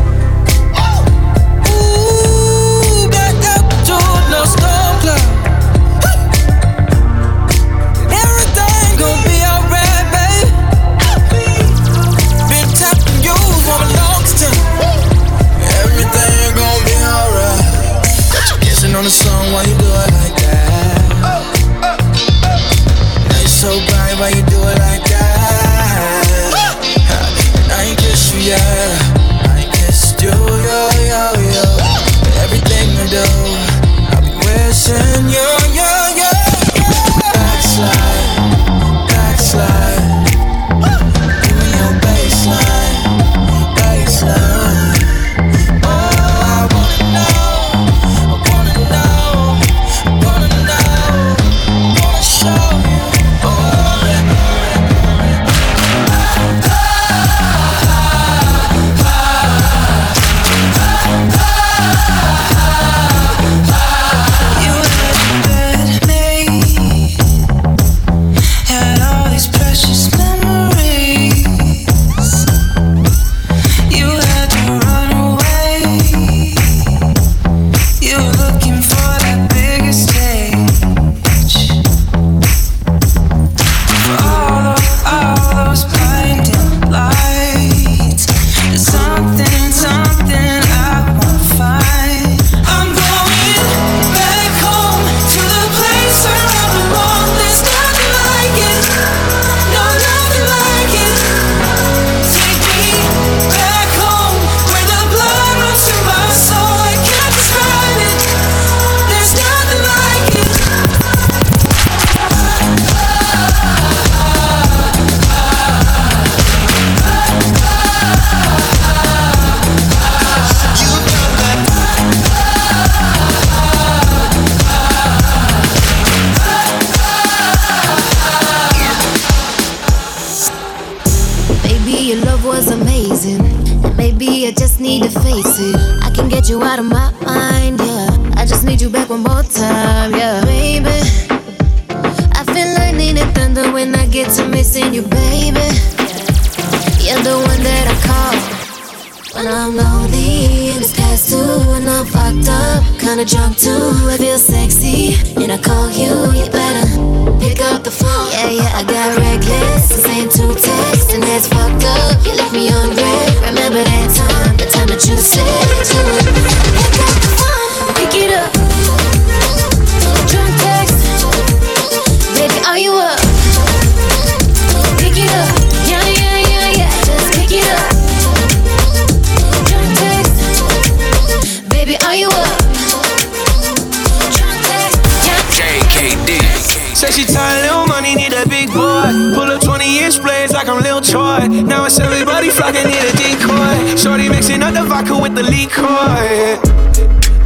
Up 194.69 194.75
the 194.75 194.85
vodka 194.85 195.17
with 195.17 195.33
the 195.33 195.41
liquor. 195.41 195.81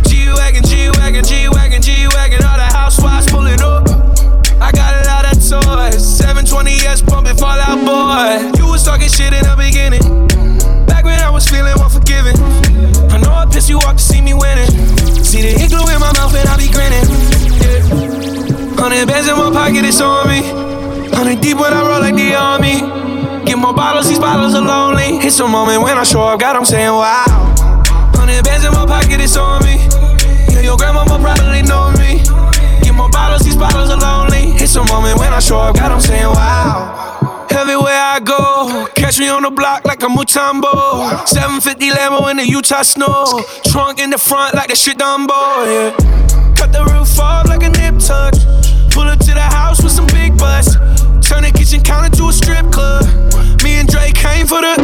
G 0.03 0.27
Wagon, 0.27 0.63
G 0.67 0.91
Wagon, 0.99 1.23
G 1.23 1.47
Wagon, 1.47 1.81
G 1.81 2.05
Wagon. 2.12 2.43
All 2.43 2.57
the 2.59 2.67
housewives 2.67 3.31
pulling 3.31 3.62
up. 3.63 3.88
I 4.59 4.75
got 4.75 4.91
a 4.99 5.07
lot 5.07 5.23
of 5.31 5.39
toys. 5.39 6.03
720S 6.03 7.07
pumping 7.07 7.38
Fall 7.38 7.55
Out 7.63 7.79
Boy. 7.79 8.51
You 8.59 8.67
was 8.67 8.83
talking 8.83 9.07
shit 9.07 9.31
in 9.31 9.39
the 9.39 9.55
beginning. 9.55 10.03
Back 10.86 11.05
when 11.05 11.17
I 11.21 11.29
was 11.29 11.47
feeling 11.47 11.71
unforgiving. 11.79 12.36
I 13.07 13.15
know 13.23 13.31
I 13.31 13.47
pissed 13.47 13.69
you 13.69 13.77
off 13.88 13.95
to 13.95 14.03
see 14.03 14.19
me 14.19 14.33
winning. 14.33 14.67
See 15.23 15.47
the 15.47 15.55
hit 15.55 15.71
glue 15.71 15.88
in 15.95 16.03
my 16.03 16.12
mouth 16.19 16.36
and 16.36 16.49
I 16.49 16.57
be 16.59 16.67
grinning. 16.75 17.07
Yeah. 17.63 18.75
Hundred 18.75 19.07
bands 19.07 19.29
in 19.29 19.38
my 19.39 19.47
pocket, 19.47 19.86
it's 19.86 20.01
on 20.01 20.27
me. 20.27 20.43
Hundred 21.15 21.39
deep 21.39 21.55
when 21.55 21.71
I 21.71 21.88
roll 21.88 22.01
like 22.01 22.15
the 22.15 22.36
army. 22.36 23.12
Get 23.45 23.58
more 23.58 23.73
bottles, 23.73 24.08
these 24.08 24.19
bottles 24.19 24.56
are 24.56 24.62
lonely. 24.62 25.17
It's 25.25 25.39
a 25.39 25.47
moment 25.47 25.82
when 25.84 25.97
I 25.97 26.03
show 26.03 26.21
up, 26.21 26.39
God, 26.39 26.56
I'm 26.56 26.65
saying 26.65 26.89
wow. 26.89 27.25
Hundred 28.15 28.43
bands 28.45 28.65
in 28.65 28.71
my 28.71 28.86
pocket, 28.86 29.19
it's 29.19 29.36
on 29.36 29.63
me. 29.63 29.75
Yeah, 30.53 30.62
your 30.62 30.77
grandma 30.77 31.03
will 31.03 31.19
probably 31.19 31.62
know 31.62 31.91
me. 31.99 32.23
Get 32.82 32.95
more 32.95 33.10
bottles, 33.10 33.41
these 33.41 33.58
bottles 33.58 33.89
are 33.89 33.99
lonely. 33.99 34.56
It's 34.63 34.75
a 34.75 34.84
moment 34.86 35.19
when 35.19 35.34
I 35.34 35.39
show 35.39 35.58
up, 35.60 35.75
God, 35.75 35.91
I'm 35.91 35.99
saying 35.99 36.23
wow. 36.23 37.47
Everywhere 37.51 37.99
I 37.99 38.19
go, 38.19 38.88
catch 38.95 39.19
me 39.19 39.27
on 39.27 39.43
the 39.43 39.51
block 39.51 39.86
like 39.86 40.01
a 40.03 40.08
Mutombo. 40.08 41.27
750 41.27 41.89
Lambo 41.91 42.32
in 42.32 42.38
the 42.38 42.47
Utah 42.47 42.82
snow. 42.82 43.43
Trunk 43.65 43.99
in 43.99 44.10
the 44.10 44.17
front 44.17 44.56
like 44.56 44.71
a 44.71 44.75
shit 44.75 44.97
Dumbo, 44.97 45.65
yeah. 45.67 45.91
Cut 46.56 46.71
the 46.71 46.84
roof 46.91 47.19
off 47.19 47.47
like 47.47 47.63
a 47.63 47.69
nip 47.69 47.99
tuck. 47.99 48.34
Pull 48.91 49.03
up 49.03 49.19
to 49.19 49.34
the 49.34 49.41
house 49.41 49.84
with 49.84 49.91
some 49.91 50.08
big 50.08 50.38
butts. 50.38 50.75
Turn 51.23 51.43
the 51.43 51.51
kitchen 51.51 51.81
counter 51.81 52.15
to 52.17 52.27
a 52.27 52.33
strip 52.33 52.69
club. 52.71 53.52
And 53.83 53.91
Drake 53.91 54.15
came 54.15 54.47
for 54.47 54.61
the. 54.61 54.79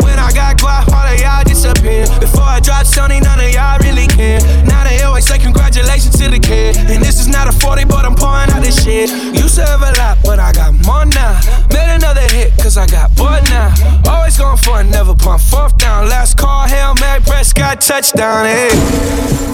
When 0.00 0.16
I 0.16 0.32
got 0.32 0.56
guap, 0.56 0.88
all 0.88 1.04
of 1.04 1.20
y'all 1.20 1.44
disappear. 1.44 2.08
Before 2.18 2.48
I 2.48 2.60
drop 2.60 2.86
Sony, 2.86 3.20
none 3.20 3.38
of 3.38 3.52
y'all 3.52 3.76
really 3.84 4.06
care. 4.06 4.40
Now 4.64 4.84
they 4.88 5.02
always 5.02 5.28
say 5.28 5.38
congratulations 5.38 6.16
to 6.16 6.30
the 6.30 6.38
kid. 6.40 6.78
And 6.88 7.04
this 7.04 7.20
is 7.20 7.28
not 7.28 7.46
a 7.46 7.52
40, 7.52 7.84
but 7.84 8.06
I'm 8.06 8.14
pouring 8.14 8.48
out 8.48 8.62
this 8.62 8.82
shit. 8.82 9.10
Used 9.36 9.56
to 9.56 9.66
have 9.66 9.82
a 9.82 9.92
lot, 10.00 10.16
but 10.24 10.38
I 10.40 10.52
got 10.52 10.72
more 10.88 11.04
now. 11.04 11.36
Made 11.76 11.92
another 11.92 12.24
hit, 12.32 12.56
cause 12.56 12.78
I 12.78 12.86
got 12.86 13.14
bored 13.16 13.44
now. 13.52 13.68
Always 14.08 14.38
going 14.38 14.56
for 14.56 14.80
it, 14.80 14.84
never 14.84 15.14
pump 15.14 15.42
fourth 15.42 15.76
down. 15.76 16.08
Last 16.08 16.38
call, 16.38 16.66
Hail 16.66 16.94
Mary, 17.04 17.20
Prescott, 17.20 17.82
touchdown, 17.82 18.46
hey. 18.46 18.72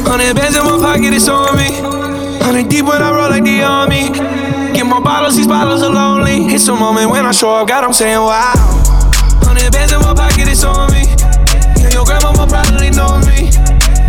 Hundred 0.06 0.38
bands 0.38 0.54
in 0.54 0.62
my 0.62 0.78
pocket, 0.78 1.10
it's 1.10 1.26
on 1.26 1.56
me. 1.58 1.82
Hundred 2.46 2.68
deep 2.70 2.86
when 2.86 3.02
I 3.02 3.10
roll 3.10 3.30
like 3.30 3.42
the 3.42 3.58
army. 3.60 4.14
Get 4.70 4.86
more 4.86 5.02
bottles, 5.02 5.34
these 5.34 5.48
bottles 5.48 5.82
are 5.82 5.90
lonely. 5.90 6.54
It's 6.54 6.68
a 6.68 6.76
moment 6.76 7.10
when 7.10 7.26
I 7.26 7.32
show 7.32 7.56
up, 7.56 7.66
God, 7.66 7.82
I'm 7.82 7.92
saying 7.92 8.18
wow. 8.18 8.83
Hundred 9.44 9.72
bands 9.72 9.92
in 9.92 10.00
my 10.00 10.14
pocket, 10.14 10.48
it's 10.48 10.64
on 10.64 10.90
me. 10.90 11.04
Yeah, 11.78 11.92
your 11.92 12.04
grandma 12.04 12.32
will 12.32 12.48
probably 12.48 12.90
know 12.90 13.20
me. 13.28 13.52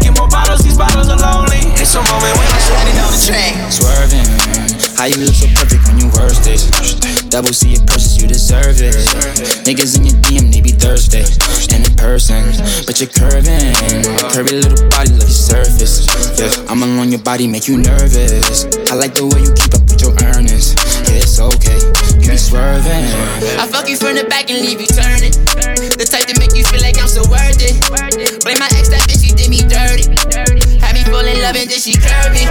Get 0.01 0.15
more 0.17 0.27
bottles, 0.27 0.63
these 0.63 0.77
bottles 0.77 1.11
are 1.11 1.19
lonely. 1.19 1.61
It's 1.75 1.93
a 1.95 2.01
moment 2.01 2.33
when 2.39 2.47
I 2.47 2.59
show 2.63 2.75
up. 2.75 2.85
Swerving, 3.71 4.27
how 4.97 5.05
you 5.05 5.25
look 5.25 5.35
so 5.35 5.47
perfect 5.55 5.83
when 5.87 5.99
you 5.99 6.07
worst 6.15 6.47
it. 6.47 6.61
Double 7.29 7.51
C 7.51 7.73
it 7.73 7.85
purchase, 7.87 8.21
you 8.21 8.27
deserve 8.27 8.79
it. 8.79 8.95
Niggas 9.65 9.97
in 9.97 10.05
your 10.05 10.15
DM, 10.23 10.53
they 10.53 10.61
be 10.61 10.71
thirsty. 10.71 11.25
And 11.73 11.83
in 11.83 11.93
person, 11.97 12.43
but 12.85 13.01
you're 13.01 13.09
curving. 13.09 13.73
Curvy 14.31 14.61
little 14.61 14.87
body, 14.89 15.11
love 15.11 15.27
your 15.27 15.41
surface. 15.51 16.07
Yeah, 16.39 16.53
I'm 16.69 16.83
along 16.83 17.09
your 17.09 17.19
body, 17.19 17.47
make 17.47 17.67
you 17.67 17.77
nervous. 17.77 18.65
I 18.91 18.95
like 18.95 19.15
the 19.15 19.25
way 19.25 19.41
you 19.43 19.51
keep 19.57 19.73
up 19.73 19.83
with 19.89 20.01
your 20.01 20.13
earnings. 20.31 20.77
It's 21.13 21.39
okay, 21.39 21.77
be 22.19 22.37
swerving. 22.37 23.05
I 23.59 23.67
fuck 23.67 23.89
you 23.89 23.97
from 23.97 24.15
the 24.15 24.25
back 24.29 24.49
and 24.49 24.61
leave 24.61 24.81
you 24.81 24.87
turning. 24.87 25.35
The 25.95 26.05
type 26.07 26.25
to 26.31 26.35
make 26.39 26.55
you 26.55 26.63
feel 26.65 26.81
like 26.81 26.97
I'm 26.97 27.07
so 27.07 27.21
worth 27.29 27.61
it. 27.61 27.75
Blame 28.43 28.59
my 28.59 28.69
ex, 28.79 28.89
that 28.89 29.05
bitch, 29.05 29.21
she 29.21 29.31
did 29.35 29.49
me 29.49 29.61
dirty. 29.65 30.09
Had 30.81 30.95
me 30.95 31.03
fall 31.07 31.25
in 31.25 31.39
love 31.41 31.55
and 31.55 31.69
then 31.69 31.79
she 31.79 31.93
curvy. 31.95 32.45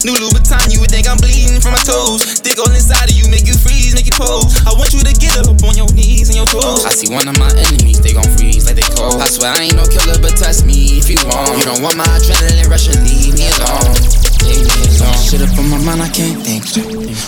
New 0.00 0.16
Louboutin, 0.16 0.72
you 0.72 0.80
would 0.80 0.90
think 0.90 1.04
I'm 1.04 1.20
bleeding 1.20 1.60
from 1.60 1.76
my 1.76 1.84
toes. 1.84 2.40
Dick 2.40 2.56
all 2.56 2.72
inside 2.72 3.12
of 3.12 3.16
you, 3.16 3.28
make 3.28 3.44
you 3.44 3.52
freeze, 3.52 3.92
make 3.94 4.08
you 4.08 4.16
pose. 4.16 4.48
I 4.64 4.72
want 4.72 4.96
you 4.96 5.04
to 5.04 5.12
get 5.12 5.36
up 5.36 5.60
on 5.60 5.76
your 5.76 5.92
knees 5.92 6.32
and 6.32 6.36
your 6.36 6.48
toes. 6.48 6.88
I 6.88 6.90
see 6.96 7.12
one 7.12 7.28
of 7.28 7.36
my 7.36 7.52
enemies, 7.52 8.00
they 8.00 8.16
gon' 8.16 8.30
freeze 8.36 8.64
like 8.64 8.80
they 8.80 8.88
cold. 8.96 9.20
I 9.20 9.28
swear 9.28 9.52
I 9.52 9.68
ain't 9.68 9.76
no 9.76 9.84
killer, 9.84 10.16
but 10.16 10.40
test 10.40 10.64
me 10.64 10.96
if 10.96 11.12
you 11.12 11.20
want. 11.28 11.52
You 11.58 11.64
don't 11.68 11.82
want 11.84 11.96
my 12.00 12.08
adrenaline 12.16 12.70
rush 12.72 12.88
and 12.88 13.04
leave 13.04 13.36
me 13.36 13.52
alone. 13.60 14.29
Shit 15.30 15.42
up 15.42 15.54
on 15.58 15.70
my 15.70 15.78
mind, 15.84 16.02
I 16.02 16.08
can't 16.08 16.42
think. 16.42 16.64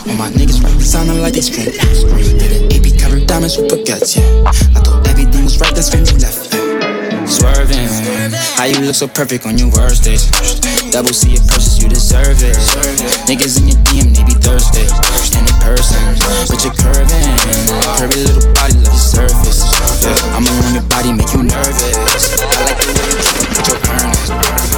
All 0.09 0.17
my 0.17 0.31
niggas 0.31 0.63
right, 0.63 0.81
sounding 0.81 1.21
like 1.21 1.35
they 1.35 1.41
straight. 1.41 1.75
straight. 1.75 2.73
AP 2.73 2.99
covered 2.99 3.27
diamonds 3.27 3.57
with 3.57 3.71
baguettes, 3.71 4.17
yeah. 4.17 4.49
I 4.49 4.81
thought 4.81 5.07
everything 5.07 5.45
was 5.45 5.61
right, 5.61 5.75
that's 5.75 5.95
when 5.95 6.07
you 6.07 6.19
left. 6.19 6.51
Swerving, 7.29 7.89
how 8.59 8.65
you 8.65 8.81
look 8.81 8.95
so 8.95 9.07
perfect 9.07 9.47
on 9.47 9.57
your 9.57 9.71
worst 9.71 10.05
days. 10.05 10.27
Double 10.91 11.13
C 11.15 11.39
it 11.39 11.47
purchase, 11.47 11.81
you 11.81 11.89
deserve 11.89 12.43
it. 12.43 12.57
Niggas 13.31 13.61
in 13.61 13.69
your 13.69 13.79
DM, 13.87 14.11
they 14.17 14.25
be 14.25 14.35
thirsty. 14.35 14.83
And 15.39 15.47
in 15.47 15.57
person, 15.63 16.03
but 16.51 16.59
you're 16.65 16.75
curving. 16.75 17.07
Curvy 17.97 18.19
little 18.27 18.53
body, 18.53 18.75
love 18.83 18.93
your 18.93 18.99
surface. 18.99 19.63
I'm 20.35 20.45
along 20.45 20.75
your 20.75 20.89
body, 20.91 21.13
make 21.13 21.33
you 21.33 21.45
nervous. 21.45 22.37
I 22.41 22.67
like 22.67 22.83
the 22.83 22.91
way 22.99 23.07
you 23.07 23.47
with 23.47 23.69
your 23.69 23.79
earnings. 23.95 24.72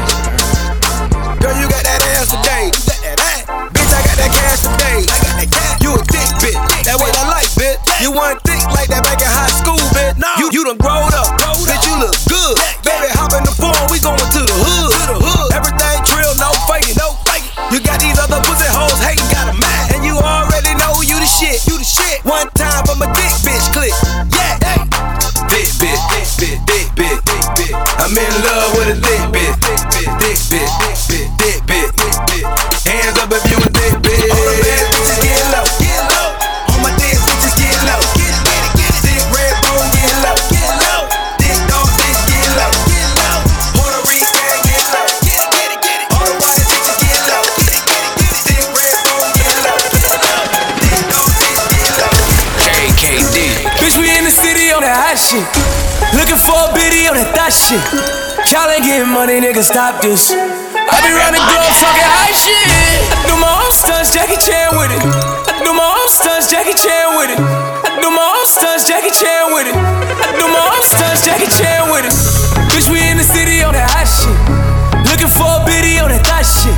Got 4.14 4.30
that 4.30 4.32
cash 4.34 4.62
today. 4.62 4.98
I 5.02 5.16
got 5.18 5.34
that 5.42 5.50
cash. 5.50 5.82
You 5.82 5.90
a 5.94 6.00
thick 6.06 6.30
bitch. 6.38 6.58
That 6.86 6.96
what 7.02 7.10
I 7.18 7.26
like, 7.26 7.50
bitch. 7.58 7.78
You 7.98 8.14
weren't 8.14 8.38
thick 8.46 8.62
like 8.70 8.88
that 8.90 9.02
back 9.02 9.18
in 9.18 9.26
high 9.26 9.50
school, 9.50 9.80
bitch. 9.90 10.14
You, 10.38 10.50
you 10.54 10.62
done 10.62 10.78
growed 10.78 11.14
up. 11.14 11.34
Bitch, 11.66 11.82
you 11.86 11.94
look 11.98 12.14
good. 12.30 12.54
Baby, 12.86 13.10
hop 13.10 13.34
in 13.34 13.42
the 13.42 13.54
phone. 13.54 13.74
We 13.90 13.98
going 13.98 14.18
to 14.18 14.42
the 14.42 14.54
hood. 14.54 15.50
Everything 15.54 15.98
trill, 16.06 16.34
no 16.38 16.54
faking. 16.70 16.94
No 16.94 17.18
faking. 17.26 17.50
You 17.74 17.82
got 17.82 17.98
these 17.98 18.18
other 18.20 18.38
pussy 18.46 18.70
hoes 18.70 18.98
hating, 19.02 19.26
got 19.34 19.50
a 19.50 19.54
man. 19.58 19.98
And 19.98 20.00
you 20.06 20.14
already 20.14 20.74
know 20.78 21.02
you 21.02 21.18
the 21.18 21.26
shit. 21.26 21.58
You 21.66 21.80
the 21.80 21.86
shit. 21.86 22.22
One 22.22 22.46
time 22.54 22.86
for 22.86 22.94
my 22.94 23.10
dick, 23.18 23.34
bitch, 23.42 23.66
click. 23.74 23.94
Yeah. 24.30 24.62
Thick 25.50 25.70
bitch, 25.82 26.02
thick 26.10 26.28
bitch, 26.38 26.58
thick 26.70 26.86
bitch, 26.94 27.18
thick 27.26 27.46
bitch. 27.58 27.74
I'm 27.98 28.14
in 28.14 28.32
love 28.46 28.63
shit. 57.74 58.52
Y'all 58.52 58.70
ain't 58.70 58.84
getting 58.84 59.10
money, 59.10 59.40
nigga, 59.40 59.62
stop 59.62 60.02
this. 60.02 60.30
I 60.30 60.94
be 61.02 61.10
the 61.10 61.40
globe 61.42 61.74
talking 61.82 62.06
hot 62.06 62.30
shit. 62.34 62.70
I 63.10 63.26
do 63.26 63.34
my 63.40 63.50
own 63.50 63.72
stunts, 63.72 64.14
Jackie 64.14 64.38
Chan 64.38 64.76
with 64.78 64.92
it. 64.94 65.02
I 65.02 65.58
do 65.64 65.72
my 65.74 65.82
own 65.82 66.08
stunts, 66.08 66.46
Jackie 66.50 66.76
Chan 66.76 67.16
with 67.18 67.34
it. 67.34 67.40
I 67.40 67.98
do 67.98 68.08
my 68.10 68.22
own 68.22 68.46
stunts, 68.46 68.86
Jackie 68.86 69.10
Chan 69.10 69.54
with 69.54 69.66
it. 69.66 69.74
I 69.74 70.30
do 70.38 70.46
my 70.46 70.62
own 70.62 70.84
stunts, 70.84 71.24
Jackie 71.24 71.50
Chan 71.50 71.90
with 71.90 72.06
it. 72.06 72.14
Bitch, 72.70 72.86
we 72.92 73.00
in 73.10 73.18
the 73.18 73.26
city 73.26 73.64
on 73.64 73.74
that 73.74 73.90
hot 73.90 74.06
shit. 74.06 74.36
Looking 75.10 75.32
for 75.32 75.48
a 75.48 75.64
biddy 75.66 75.98
on 75.98 76.14
that 76.14 76.22
thot 76.22 76.46
shit. 76.46 76.76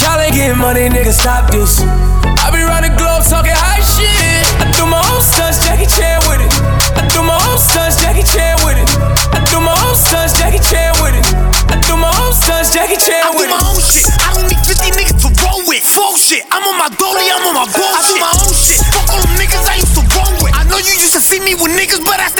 Y'all 0.00 0.20
ain't 0.20 0.32
getting 0.32 0.58
money, 0.58 0.88
nigga, 0.88 1.12
stop 1.12 1.50
this. 1.50 1.82
I 1.82 2.48
be 2.54 2.62
the 2.62 2.94
globe 2.96 3.22
talking 3.28 3.52
high 3.52 3.84
shit. 3.84 4.46
I 4.62 4.70
do 4.72 4.86
my 4.86 5.02
own 5.12 5.20
stunts, 5.20 5.60
Jackie 5.66 5.90
Chan 5.90 6.24
with 6.30 6.40
it. 6.40 6.52
I 6.96 7.04
do 7.12 7.20
my 7.22 7.36
own 7.50 7.58
stunts, 7.58 8.00
Jackie 8.00 8.24
Chan 8.24 8.56
with 8.64 8.78
it. 8.80 9.01
I 10.12 10.20
do 10.20 10.28
my 10.28 10.28
own 10.28 10.36
stunts, 10.36 10.36
Jackie 10.36 10.60
Chan 10.60 10.92
with 11.00 11.16
it. 11.16 11.24
I 11.72 11.80
do 11.88 11.96
my 11.96 12.12
own 12.20 12.32
stunts, 12.36 12.68
Jackie 12.74 13.00
Chan 13.00 13.24
I 13.24 13.32
do 13.32 13.38
with 13.40 13.48
it. 13.48 13.56
my 13.56 13.64
own 13.64 13.80
shit. 13.80 14.04
I 14.20 14.28
don't 14.36 14.44
need 14.44 14.60
50 14.60 14.92
niggas 14.92 15.16
to 15.24 15.28
roll 15.40 15.64
with. 15.64 15.80
Full 15.80 16.16
shit. 16.20 16.44
I'm 16.52 16.60
on 16.68 16.76
my 16.76 16.92
goalie, 17.00 17.32
I'm 17.32 17.40
on 17.48 17.56
my 17.56 17.66
bullshit. 17.72 17.96
I 17.96 18.02
do 18.04 18.14
my 18.20 18.32
own 18.44 18.52
shit. 18.52 18.80
Fuck 18.92 19.08
all 19.08 19.24
them 19.24 19.32
niggas 19.40 19.64
I 19.72 19.80
used 19.80 19.96
to 19.96 20.04
roll 20.12 20.32
with. 20.44 20.52
I 20.52 20.68
know 20.68 20.76
you 20.76 20.92
used 21.00 21.16
to 21.16 21.22
see 21.22 21.40
me 21.40 21.56
with 21.56 21.72
niggas, 21.72 22.04
but 22.04 22.20
that's 22.20 22.31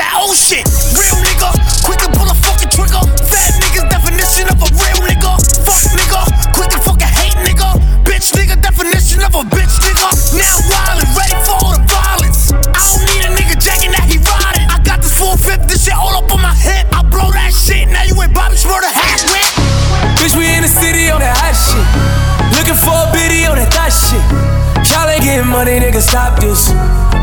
money, 25.64 25.78
nigga, 25.78 26.00
stop 26.00 26.40
this. 26.40 26.70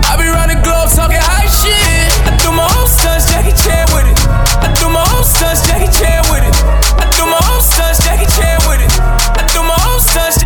I 0.08 0.16
be 0.16 0.24
round 0.32 0.52
the 0.52 0.56
globe 0.64 0.88
talking 0.96 1.20
high 1.20 1.50
shit. 1.52 2.08
I 2.24 2.32
do 2.40 2.52
my 2.56 2.64
own 2.80 2.88
stunts, 2.88 3.28
Jackie 3.28 3.52
Chan 3.52 3.84
with 3.92 4.08
it. 4.08 4.16
I 4.64 4.72
do 4.80 4.88
my 4.88 5.04
own 5.12 5.26
stunts, 5.28 5.68
Jackie 5.68 5.92
Chan 5.92 6.24
with 6.32 6.48
it. 6.48 6.56
I 6.96 7.06
do 7.20 7.28
my 7.28 7.40
own 7.52 7.62
stunts, 7.62 8.00
Jackie 8.00 8.32
Chan 8.32 8.60
with 8.64 8.80
it. 8.80 8.92
I 9.36 9.44
do 9.52 9.60
my 9.60 9.76
own 9.92 10.00
stunts. 10.00 10.40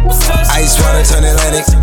Ice 0.49 0.73
water 0.81 1.05
turn 1.05 1.23
Atlantic. 1.23 1.82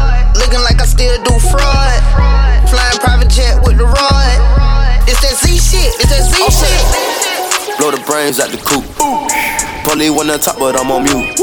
Looking 0.35 0.61
like 0.61 0.81
I 0.81 0.85
still 0.85 1.17
do 1.23 1.33
fraud. 1.51 2.01
Flying 2.69 2.99
private 2.99 3.29
jet 3.29 3.59
with 3.63 3.77
the 3.77 3.85
rod. 3.85 4.37
It's 5.07 5.19
that 5.21 5.35
Z 5.35 5.57
shit, 5.59 5.91
it's 5.99 6.09
that 6.09 6.23
Z 6.23 6.35
shit. 6.53 7.77
Blow 7.79 7.91
the 7.91 8.01
brains 8.05 8.39
out 8.39 8.49
the 8.51 8.57
coop. 8.57 8.85
Polly 9.83 10.09
wanna 10.09 10.37
top, 10.37 10.59
but 10.59 10.79
I'm 10.79 10.91
on 10.91 11.03
mute. 11.03 11.39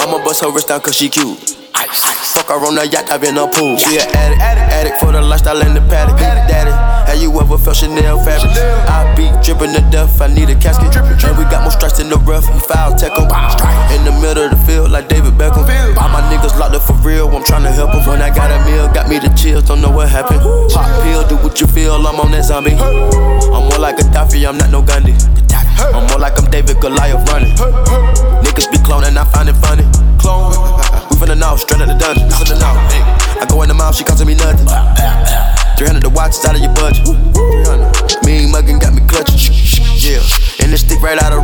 I'ma 0.00 0.22
bust 0.24 0.42
her 0.42 0.50
wrist 0.50 0.68
down 0.68 0.80
cause 0.80 0.96
she 0.96 1.08
cute. 1.08 1.56
Fuck 2.34 2.50
her 2.50 2.66
on 2.66 2.74
the 2.74 2.82
yacht, 2.90 3.06
I've 3.14 3.22
been 3.22 3.38
a 3.38 3.46
pool. 3.46 3.78
She 3.78 3.94
an 3.94 4.10
addict, 4.10 4.42
addict 4.42 4.98
for 4.98 5.12
the 5.14 5.22
lifestyle 5.22 5.62
in 5.62 5.70
the 5.70 5.80
paddock. 5.86 6.18
Daddy, 6.18 6.74
have 7.06 7.22
you 7.22 7.30
ever 7.38 7.56
felt 7.56 7.76
Chanel 7.76 8.18
fabric? 8.26 8.50
I 8.90 9.06
be 9.14 9.30
dripping 9.38 9.70
to 9.70 9.82
death, 9.94 10.20
I 10.20 10.26
need 10.26 10.50
a 10.50 10.58
casket. 10.58 10.90
And 10.98 11.38
we 11.38 11.46
got 11.46 11.62
more 11.62 11.70
strikes 11.70 12.02
in 12.02 12.10
the 12.10 12.18
rough, 12.26 12.42
we 12.50 12.58
foul 12.58 12.98
tech. 12.98 13.14
In 13.94 14.02
the 14.02 14.10
middle 14.18 14.50
of 14.50 14.50
the 14.50 14.58
field, 14.66 14.90
like 14.90 15.06
David 15.06 15.38
Beckham. 15.38 15.62
All 15.94 16.10
my 16.10 16.26
niggas 16.26 16.58
locked 16.58 16.74
up 16.74 16.82
for 16.82 16.98
real, 17.06 17.30
I'm 17.30 17.44
tryna 17.46 17.70
help 17.70 17.94
'em. 17.94 18.02
When 18.02 18.20
I 18.20 18.34
got 18.34 18.50
a 18.50 18.58
meal, 18.66 18.90
got 18.90 19.06
me 19.08 19.20
the 19.22 19.30
chills, 19.38 19.62
don't 19.70 19.80
know 19.80 19.94
what 19.94 20.08
happened. 20.08 20.42
Pop 20.74 20.90
pill, 21.06 21.22
do 21.30 21.36
what 21.36 21.60
you 21.60 21.68
feel, 21.68 21.94
I'm 22.02 22.18
on 22.18 22.32
that 22.32 22.46
zombie. 22.50 22.74
I'm 22.74 23.70
more 23.70 23.78
like 23.78 24.00
a 24.00 24.02
Gaddafi, 24.02 24.42
I'm 24.42 24.58
not 24.58 24.70
no 24.70 24.82
Gandhi. 24.82 25.14
I'm 25.78 26.06
more 26.10 26.18
like 26.18 26.36
I'm 26.36 26.50
David 26.50 26.80
Goliath 26.80 27.30
running. 27.30 27.54
Niggas 28.42 28.66
be 28.72 28.78
cloning, 28.82 29.16
I 29.16 29.24
find 29.30 29.48
it 29.48 29.56
funny. 29.62 29.86
Clone. 30.18 30.50
We 31.10 31.16
finna 31.16 31.36
know, 31.38 31.54
straight 31.56 31.80
out 31.82 31.88
the 31.88 31.94
dungeon. 31.94 32.23
I 32.32 33.46
go 33.48 33.62
in 33.62 33.68
the 33.68 33.74
mouth, 33.74 33.96
she 33.96 34.04
costing 34.04 34.26
me 34.26 34.34
nothing. 34.34 34.66
300 35.76 36.02
the 36.02 36.10
watch, 36.10 36.38
it's 36.38 36.44
out 36.46 36.54
of 36.54 36.62
your 36.62 36.72
budget. 36.74 37.04
300. 37.04 38.24
Mean 38.24 38.52
muggin' 38.52 38.80
got 38.80 38.94
me 38.94 39.02
clutching. 39.06 39.38
Yeah. 40.00 40.22
And 40.60 40.72
this 40.72 40.80
stick 40.80 41.00
right 41.02 41.20
out 41.20 41.32
of 41.32 41.43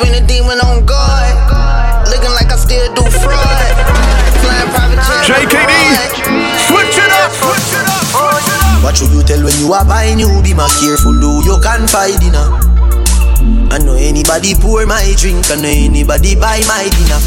in 0.00 0.16
a 0.16 0.22
demon 0.26 0.58
on 0.64 0.86
guard. 0.86 1.34
Looking 2.08 2.32
like 2.32 2.48
I 2.52 2.56
still 2.56 2.88
do 2.94 3.04
fraud. 3.20 3.72
Flying 4.40 4.70
private 4.72 5.02
jet. 5.04 5.28
JKD, 5.28 5.72
switch 6.68 6.96
it 6.96 7.12
up, 7.12 7.30
switch 7.32 7.72
it 7.76 7.86
up. 7.86 8.82
What 8.82 8.96
should 8.96 9.12
you 9.12 9.22
tell 9.22 9.42
when 9.44 9.54
you 9.60 9.72
are 9.72 9.84
buying 9.84 10.18
you? 10.18 10.28
Be 10.42 10.54
more 10.54 10.68
careful, 10.80 11.14
do 11.20 11.42
you 11.46 11.56
confide 11.62 12.22
in 12.22 12.34
her. 12.34 12.50
I 13.70 13.78
know 13.78 13.94
anybody 13.94 14.54
pour 14.54 14.84
my 14.86 15.14
drink, 15.16 15.48
I 15.50 15.56
know 15.56 15.68
anybody 15.68 16.34
buy 16.34 16.60
my 16.66 16.88
dinner. 16.90 17.20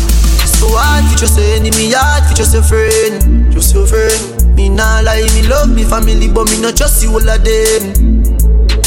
So 0.46 0.68
hard 0.72 1.06
for 1.12 1.18
just 1.18 1.40
your 1.40 1.48
enemy, 1.56 1.92
hard 1.96 2.24
for 2.30 2.36
just 2.36 2.54
your 2.54 2.64
friend, 2.64 3.52
just 3.52 3.74
your 3.74 3.88
friend. 3.88 4.56
Me 4.56 4.70
nah 4.70 5.02
lie, 5.02 5.28
me 5.34 5.48
love 5.48 5.70
me 5.74 5.84
family, 5.84 6.30
but 6.30 6.46
me 6.52 6.62
not 6.62 6.78
trust 6.78 7.04
you 7.04 7.12
all 7.12 7.30
of 7.30 7.44
them. 7.44 8.45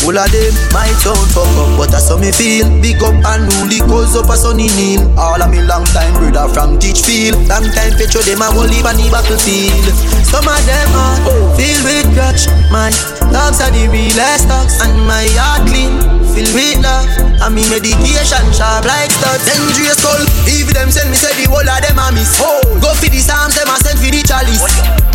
All 0.08 0.16
of 0.16 0.32
them, 0.32 0.56
my 0.72 0.88
town 1.04 1.20
fuck 1.36 1.44
up, 1.60 1.76
but 1.76 1.92
that's 1.92 2.08
how 2.08 2.16
me 2.16 2.32
feel. 2.32 2.64
Big 2.80 2.96
up 3.04 3.12
and 3.12 3.44
rule, 3.44 3.76
goes 3.84 4.16
up 4.16 4.32
a 4.32 4.40
sunny 4.40 4.72
kneel. 4.72 5.04
All 5.20 5.36
of 5.36 5.52
me 5.52 5.60
long 5.60 5.84
time 5.92 6.16
brother 6.16 6.48
from 6.48 6.80
Teachfield. 6.80 7.36
Long 7.44 7.68
time 7.76 7.92
petro 7.92 8.24
them 8.24 8.40
a 8.40 8.48
whole 8.48 8.64
leave 8.64 8.88
on 8.88 8.96
the 8.96 9.04
battlefield. 9.12 9.84
Some 10.24 10.48
of 10.48 10.56
them 10.64 10.88
are 10.96 11.20
filled 11.60 11.84
with 11.84 12.08
grudge. 12.16 12.48
My 12.72 12.88
dogs 13.28 13.60
are 13.60 13.68
the 13.68 13.84
realest 13.92 14.48
dogs, 14.48 14.80
and 14.80 14.96
my 15.04 15.28
heart 15.36 15.68
clean, 15.68 16.00
filled 16.32 16.56
with 16.56 16.80
love. 16.80 17.04
And 17.44 17.52
me 17.52 17.68
medication 17.68 18.48
sharp 18.56 18.88
like 18.88 19.12
studs. 19.12 19.44
Dangerous 19.44 20.00
call, 20.00 20.24
even 20.48 20.72
them 20.72 20.88
send 20.88 21.12
me 21.12 21.20
say 21.20 21.36
the 21.36 21.52
whole 21.52 21.60
of 21.60 21.78
them 21.84 22.00
a 22.00 22.08
miss. 22.16 22.32
Oh, 22.40 22.64
Go 22.80 22.96
for 22.96 23.12
the 23.12 23.20
psalms, 23.20 23.60
them 23.60 23.68
a 23.68 23.76
send 23.84 24.00
for 24.00 24.08
the 24.08 24.24
chalice. 24.24 24.64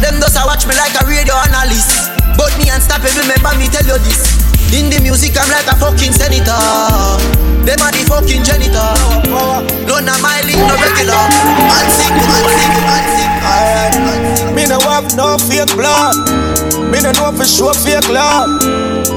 Them 0.06 0.22
just 0.22 0.38
a 0.38 0.46
watch 0.46 0.70
me 0.70 0.78
like 0.78 0.94
a 0.94 1.02
radio 1.10 1.34
analyst. 1.50 2.14
But 2.38 2.54
me 2.62 2.70
and 2.70 2.78
stop 2.78 3.02
it, 3.02 3.18
remember 3.18 3.58
me 3.58 3.74
tell 3.74 3.90
you 3.90 3.98
this. 4.06 4.44
In 4.74 4.90
the 4.90 4.98
music, 5.06 5.38
I'm 5.38 5.46
like 5.54 5.70
a 5.70 5.78
fucking 5.78 6.18
senator. 6.18 6.58
Them 7.62 7.78
are 7.78 7.94
the 7.94 8.02
fucking 8.10 8.42
janitor. 8.42 8.90
None 9.86 10.10
of 10.10 10.18
my 10.18 10.42
league, 10.50 10.66
no 10.66 10.74
regular. 10.74 11.14
Man 11.70 11.86
sick, 11.94 12.10
man 12.10 12.42
sick, 12.58 12.74
man 12.82 13.06
sick. 13.14 13.30
Alright, 13.46 13.94
me 14.58 14.66
no 14.66 14.82
have 14.90 15.14
no 15.14 15.38
fake 15.38 15.70
blood. 15.78 16.18
Me 16.90 16.98
no 17.06 17.14
know 17.14 17.30
for 17.38 17.46
sure 17.46 17.78
fake 17.86 18.10
love. 18.10 18.50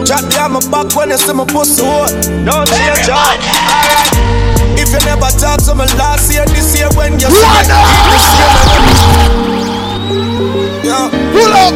Chat 0.04 0.28
down 0.28 0.52
my 0.52 0.60
back 0.68 0.92
when 0.92 1.08
you 1.08 1.16
see 1.16 1.32
me 1.32 1.48
pussy 1.48 1.80
hole. 1.80 2.04
Don't 2.44 2.68
change 2.68 3.08
up. 3.08 3.16
Alright, 3.16 4.12
if 4.76 4.92
you 4.92 5.00
never 5.08 5.32
talk 5.40 5.64
to 5.64 5.72
me 5.72 5.88
last 5.96 6.28
year, 6.28 6.44
this 6.52 6.76
year 6.76 6.92
when 7.00 7.16
you 7.16 7.32
see 7.32 7.48
me, 7.48 7.64
this 8.12 8.28
year 8.36 8.52
Yeah, 10.84 11.08
pull 11.32 11.48
up. 11.48 11.72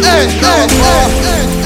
Hey, 0.00 0.32
hey, 0.32 0.64
hey, 0.64 1.59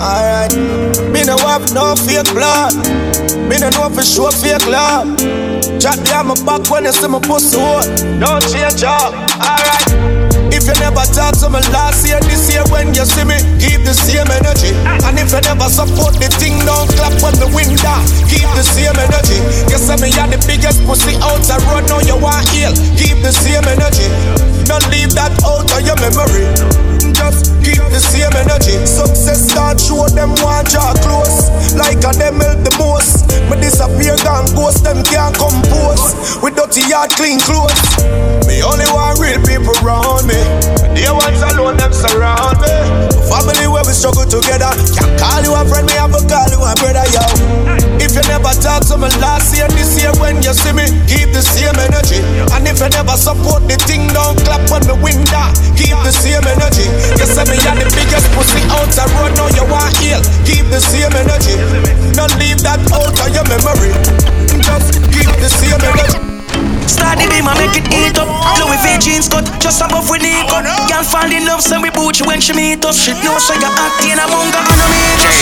Alright, 0.00 0.54
me 1.10 1.24
no 1.24 1.36
have 1.38 1.74
no 1.74 1.94
fake 1.96 2.30
blood. 2.32 2.74
Me 3.50 3.58
no 3.58 3.68
know 3.70 3.90
for 3.90 4.02
sure 4.02 4.30
fake 4.30 4.66
love. 4.66 5.18
Chat 5.82 5.98
down 6.06 6.28
my 6.28 6.34
back 6.46 6.70
when 6.70 6.84
you 6.84 6.92
see 6.92 7.08
me 7.08 7.18
pussy 7.18 7.58
hole. 7.58 7.82
Don't 8.22 8.42
change 8.46 8.84
up. 8.84 9.10
Alright. 9.42 10.30
If 10.54 10.66
you 10.66 10.74
never 10.78 11.02
talk 11.10 11.34
to 11.42 11.50
me 11.50 11.58
last 11.74 12.06
year, 12.06 12.20
this 12.26 12.46
year 12.52 12.62
when 12.70 12.94
you 12.94 13.04
see 13.06 13.24
me, 13.24 13.38
keep 13.58 13.82
the 13.82 13.94
same 13.94 14.30
energy. 14.30 14.70
And 14.86 15.18
if 15.18 15.32
you 15.34 15.40
never 15.42 15.66
support 15.70 16.14
the 16.14 16.30
thing, 16.38 16.58
don't 16.62 16.90
clap 16.94 17.14
when 17.22 17.34
the 17.38 17.50
wind 17.50 17.74
down. 17.82 18.02
Keep 18.30 18.46
the 18.54 18.62
same 18.62 18.94
energy. 18.98 19.38
You 19.66 19.78
say 19.78 19.98
me 19.98 20.14
are 20.14 20.30
the 20.30 20.38
biggest 20.46 20.82
pussy 20.86 21.18
out 21.22 21.42
the 21.42 21.58
road, 21.70 21.86
now 21.90 22.02
you 22.02 22.18
want 22.18 22.46
heal. 22.50 22.74
Keep 22.98 23.22
the 23.22 23.32
same 23.32 23.66
energy. 23.66 24.49
Don't 24.70 24.86
leave 24.94 25.10
that 25.18 25.34
out 25.42 25.66
of 25.66 25.82
your 25.82 25.98
memory. 25.98 26.46
Just 27.10 27.58
keep 27.58 27.82
the 27.90 27.98
same 27.98 28.30
energy. 28.38 28.78
Success 28.86 29.50
start 29.50 29.82
show 29.82 30.06
them 30.14 30.30
want 30.38 30.70
draw 30.70 30.94
close. 31.02 31.50
Like 31.74 31.98
a 32.06 32.14
them 32.14 32.38
help 32.38 32.62
the 32.62 32.70
most. 32.78 33.26
Me 33.50 33.58
disappear 33.58 34.14
gone 34.22 34.46
ghost, 34.54 34.86
them 34.86 35.02
can't 35.02 35.34
compose. 35.34 36.14
With 36.38 36.54
dirty 36.54 36.86
yard, 36.86 37.10
clean 37.18 37.42
clothes. 37.42 37.74
Me 38.46 38.62
only 38.62 38.86
want 38.94 39.18
real 39.18 39.42
people 39.42 39.74
around 39.82 40.30
me. 40.30 40.38
The 40.94 41.10
ones 41.10 41.42
alone, 41.50 41.74
them 41.74 41.90
surround 41.90 42.62
me. 42.62 42.70
Family 43.26 43.66
where 43.66 43.82
we 43.82 43.90
struggle 43.90 44.26
together. 44.26 44.70
Can't 44.94 45.18
call 45.18 45.42
you 45.42 45.52
a 45.58 45.66
friend, 45.66 45.90
me 45.90 45.98
have 45.98 46.14
to 46.14 46.22
call 46.30 46.46
you 46.46 46.62
a 46.62 46.72
brother, 46.78 47.06
yo. 47.10 47.26
If 47.98 48.14
you 48.14 48.22
never 48.26 48.54
talk 48.58 48.86
to 48.90 48.96
me 48.98 49.10
last 49.22 49.54
year, 49.54 49.68
this 49.74 49.98
year 49.98 50.10
when 50.18 50.42
you 50.42 50.54
see 50.54 50.72
me, 50.72 50.86
keep 51.10 51.30
the 51.34 51.42
same 51.42 51.76
energy. 51.78 52.22
And 52.50 52.66
if 52.66 52.80
you 52.80 52.90
never 52.90 53.14
support 53.14 53.66
the 53.70 53.76
thing, 53.86 54.08
don't 54.10 54.34
clap 54.42 54.59
when 54.68 54.84
me 54.84 54.94
win 55.00 55.20
that. 55.32 55.56
Keep 55.78 55.96
the 56.04 56.12
same 56.12 56.44
energy. 56.44 56.86
You 57.16 57.26
say 57.26 57.46
me 57.48 57.56
are 57.64 57.76
the 57.78 57.88
biggest 57.96 58.28
pussy 58.36 58.60
out 58.74 58.90
the 58.92 59.04
road, 59.16 59.32
now 59.38 59.48
you 59.56 59.64
want 59.70 59.94
heal. 60.02 60.20
Keep 60.44 60.68
the 60.68 60.80
same 60.82 61.14
energy. 61.16 61.56
Don't 62.12 62.34
leave 62.36 62.60
that 62.66 62.82
out 62.92 63.16
of 63.16 63.28
your 63.32 63.46
memory. 63.48 63.94
Just 64.60 65.00
keep 65.14 65.30
the 65.40 65.48
same 65.48 65.80
energy. 65.80 66.20
Start 66.90 67.22
the 67.22 67.30
beam 67.30 67.46
and 67.46 67.56
make 67.56 67.78
it 67.78 67.86
eat 67.94 68.18
up. 68.18 68.26
Oh, 68.26 68.66
Louis 68.66 68.80
V 68.82 68.98
jeans 68.98 69.30
cut, 69.30 69.46
just 69.62 69.78
above 69.80 70.10
we 70.10 70.18
knee 70.18 70.42
cut. 70.50 70.66
Oh, 70.66 70.90
girl 70.90 71.06
fall 71.06 71.30
in 71.30 71.46
love, 71.46 71.62
send 71.62 71.86
we 71.86 71.90
boot 71.94 72.18
you 72.18 72.26
when 72.26 72.42
she 72.42 72.52
meet 72.52 72.82
us. 72.84 72.98
She 72.98 73.14
know 73.22 73.38
so 73.38 73.54
you 73.54 73.70
acting 73.70 74.18
a 74.18 74.26
munga 74.26 74.58
and 74.58 74.80
a 74.82 74.86
mean 74.90 75.20
us. 75.22 75.38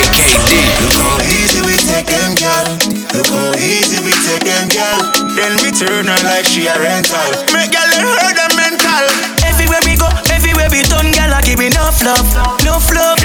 Look 0.85 0.95
how 1.01 1.17
easy 1.25 1.65
we 1.65 1.75
take 1.89 2.07
them, 2.07 2.37
girl. 2.37 2.69
Look 3.17 3.33
how 3.33 3.57
easy 3.57 3.97
we 4.05 4.13
take 4.29 4.45
them, 4.45 4.69
girl. 4.69 5.01
Then 5.35 5.57
we 5.65 5.73
turn 5.73 6.07
her 6.07 6.21
like 6.29 6.45
she 6.45 6.69
a 6.69 6.77
rental. 6.77 7.17
Make 7.51 7.73
girl 7.73 7.89
let 7.97 8.07
her 8.07 8.33
them 8.37 8.58
mental. 8.89 9.09
Everywhere 9.45 9.83
we 9.85 9.97
go, 9.97 10.09
everywhere 10.33 10.69
we 10.71 10.83
turn, 10.83 11.13
girl, 11.13 11.33
I 11.33 11.41
give 11.43 11.61
enough 11.61 12.01
love, 12.03 12.27
enough 12.61 12.89
love. 12.93 13.19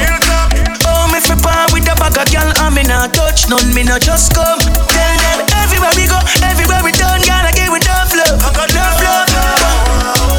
Oh, 0.85 1.07
me 1.11 1.19
fi 1.19 1.35
par 1.39 1.67
with 1.71 1.85
the 1.85 1.95
bag 1.95 2.17
of 2.17 2.27
girl, 2.31 2.49
and 2.63 2.75
me 2.75 2.83
not 2.83 3.13
touch 3.13 3.47
none, 3.49 3.73
me 3.73 3.83
not 3.83 4.01
just 4.01 4.33
come. 4.35 4.59
Tell 4.59 5.15
them 5.23 5.39
everywhere 5.63 5.93
we 5.95 6.07
go, 6.07 6.19
everywhere 6.43 6.83
we 6.83 6.91
turn, 6.91 7.21
girl, 7.23 7.45
I 7.47 7.51
give 7.55 7.71
enough 7.71 8.11
love, 8.11 8.39
enough 8.43 8.99
love. 8.99 9.29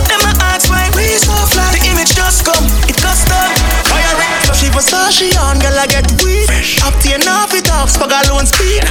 Them 0.09 0.21
a 0.29 0.33
ask 0.53 0.69
why 0.69 0.91
we 0.97 1.17
so 1.17 1.35
fly, 1.49 1.73
the 1.73 1.81
image 1.89 2.15
just 2.15 2.45
come, 2.45 2.65
it 2.89 2.97
custom. 2.97 3.51
She 4.55 4.71
Versace 4.71 5.35
on, 5.41 5.59
girl, 5.59 5.77
I 5.79 5.87
get 5.87 6.07
weak. 6.65 6.81
Obtain 6.85 7.21
off 7.29 7.53
it 7.53 7.69
off, 7.71 7.93
spag 7.93 8.13
alone 8.25 8.49
speed. 8.49 8.83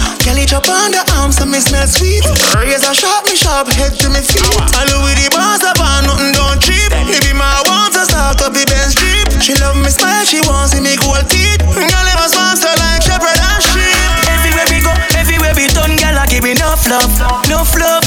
It 0.44 0.54
up 0.54 0.68
on 0.70 0.92
the 0.92 1.02
arms, 1.18 1.38
so 1.38 1.46
me 1.46 1.60
smell 1.60 1.88
sweet. 1.88 2.26
Razor 2.54 2.94
sharp, 2.94 3.26
me 3.26 3.36
sharp, 3.36 3.68
head 3.74 3.98
to 4.02 4.10
me 4.10 4.22
feet. 4.22 4.44
All 4.44 4.92
with 5.02 5.18
the 5.18 5.30
bars 5.34 5.64
up 5.64 5.80
on, 5.82 6.06
nothing 6.06 6.34
don't 6.36 6.60
cheap. 6.62 6.92
It 7.10 7.22
be 7.26 7.34
my 7.34 7.64
want 7.66 7.94
to 7.96 8.06
start 8.06 8.42
up 8.42 8.54
the 8.54 8.66
Benz 8.70 8.94
Jeep. 8.94 9.26
She 9.42 9.56
love 9.58 9.78
me 9.78 9.90
smile, 9.90 10.26
she 10.26 10.44
wants 10.46 10.74
see 10.74 10.82
me 10.82 10.94
gold 11.02 11.26
teeth. 11.30 11.64
Girl, 11.64 12.06
it 12.06 12.18
was 12.20 12.36
monster 12.36 12.74
like 12.76 13.02
shepherd 13.02 13.40
and 13.40 13.64
sheep. 13.64 14.10
Everywhere 14.30 14.68
we 14.70 14.80
go, 14.84 14.94
everywhere 15.18 15.54
we 15.56 15.66
turn, 15.72 15.96
girl, 15.98 16.18
I 16.18 16.26
give 16.30 16.44
me 16.44 16.54
enough 16.54 16.86
love, 16.86 17.14
enough 17.50 17.74
love. 17.74 18.06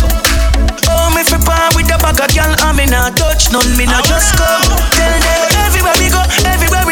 Oh, 0.92 1.10
me 1.14 1.24
fi 1.24 1.38
par 1.42 1.72
with 1.74 1.88
the 1.88 1.96
bag 1.98 2.20
of 2.20 2.30
girl, 2.36 2.52
and 2.52 2.74
me 2.76 2.86
not 2.86 3.16
touch 3.16 3.50
none, 3.50 3.70
me 3.74 3.86
not 3.88 4.04
just 4.04 4.36
come. 4.36 4.66
Tell 4.92 5.14
them 5.24 5.40
everywhere 5.66 5.96
we 5.98 6.12
go, 6.12 6.22
everywhere 6.44 6.86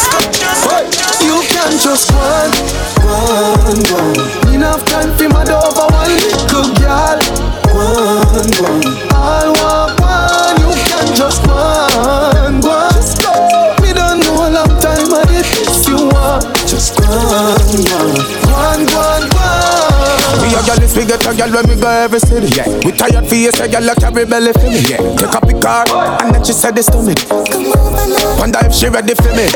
just 0.00 0.68
come, 0.68 0.90
just 0.90 1.22
You 1.22 1.42
can 1.48 1.72
just 1.78 2.10
run, 2.10 2.50
run, 3.04 3.78
run. 3.92 4.54
Enough 4.54 4.84
time 4.86 5.16
for 5.16 5.28
my 5.28 5.42
over 5.42 5.86
one 5.92 6.10
little 6.10 6.74
girl. 6.80 7.18
Run, 7.74 8.50
run. 8.60 8.99
A 20.60 20.66
girl 20.66 20.82
if 20.84 20.96
we 20.96 21.04
get 21.06 21.24
a 21.24 21.32
girl 21.32 21.50
when 21.50 21.64
we 21.68 21.76
go 21.80 21.88
every 21.88 22.20
city. 22.20 22.48
Yeah. 22.52 22.68
We 22.84 22.92
tired 22.92 23.24
for 23.26 23.34
you, 23.34 23.50
say 23.52 23.70
girl 23.70 23.82
like 23.84 23.96
carry 23.98 24.24
belly 24.28 24.52
for 24.52 24.68
me. 24.68 24.80
Yeah. 24.84 25.00
Take 25.16 25.32
up 25.34 25.44
the 25.48 25.56
car 25.56 25.88
and 26.20 26.34
then 26.34 26.44
she 26.44 26.52
said 26.52 26.76
this 26.76 26.86
to 26.92 27.00
me. 27.00 27.16
Wonder 28.36 28.60
if 28.68 28.74
she 28.74 28.88
ready 28.88 29.14
for 29.16 29.32
me. 29.32 29.48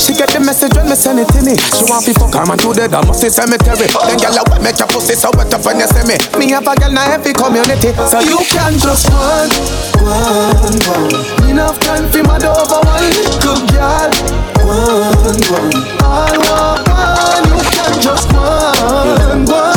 She 0.00 0.16
get 0.16 0.32
the 0.32 0.40
message 0.40 0.72
when 0.76 0.88
me 0.88 0.96
send 0.96 1.20
it 1.20 1.28
to 1.36 1.40
me. 1.44 1.56
She 1.76 1.84
want 1.84 2.06
me 2.08 2.12
fuck 2.16 2.32
her 2.32 2.44
man 2.48 2.56
to 2.64 2.72
the 2.72 2.88
damn 2.88 3.04
must 3.06 3.20
cemetery. 3.20 3.88
Then 3.92 4.16
girl 4.16 4.40
I 4.40 4.42
wet 4.48 4.62
make 4.64 4.78
your 4.80 4.88
pussy 4.88 5.14
so 5.14 5.28
wet 5.36 5.52
up 5.52 5.64
when 5.64 5.76
you 5.80 5.88
see 5.92 6.04
me. 6.08 6.16
Me 6.40 6.48
have 6.56 6.64
a 6.66 6.72
girl 6.76 6.92
na 6.92 7.04
every 7.12 7.36
community. 7.36 7.92
So 8.08 8.20
You 8.24 8.40
can 8.48 8.80
just 8.80 9.08
run, 9.12 9.50
run, 10.00 10.72
run. 10.88 11.10
Enough 11.52 11.76
time 11.84 12.08
for 12.08 12.24
my 12.24 12.40
over 12.40 12.80
one 12.80 13.04
little 13.12 13.60
girl. 13.68 14.08
Run, 14.64 15.36
run. 15.52 15.72
All 16.00 16.36
one, 16.48 17.44
you 17.44 17.60
can 17.76 17.92
just 18.00 18.28
run, 18.32 19.44
run. 19.44 19.69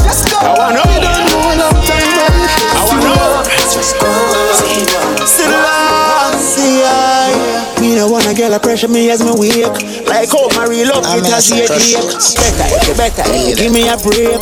Me 8.43 8.49
no 8.49 8.55
a 8.57 8.59
pressure 8.59 8.89
me 8.89 9.09
as 9.09 9.23
me 9.23 9.31
wake. 9.39 9.71
Like 10.03 10.27
how 10.27 10.51
my 10.51 10.67
real 10.67 10.91
love 10.91 11.07
it 11.15 11.31
as 11.31 11.47
you 11.47 11.63
take 11.63 11.95
Better, 11.95 12.67
you 12.83 12.93
better, 12.99 13.23
you 13.39 13.55
give 13.55 13.71
me 13.71 13.87
a 13.87 13.95
break. 13.95 14.35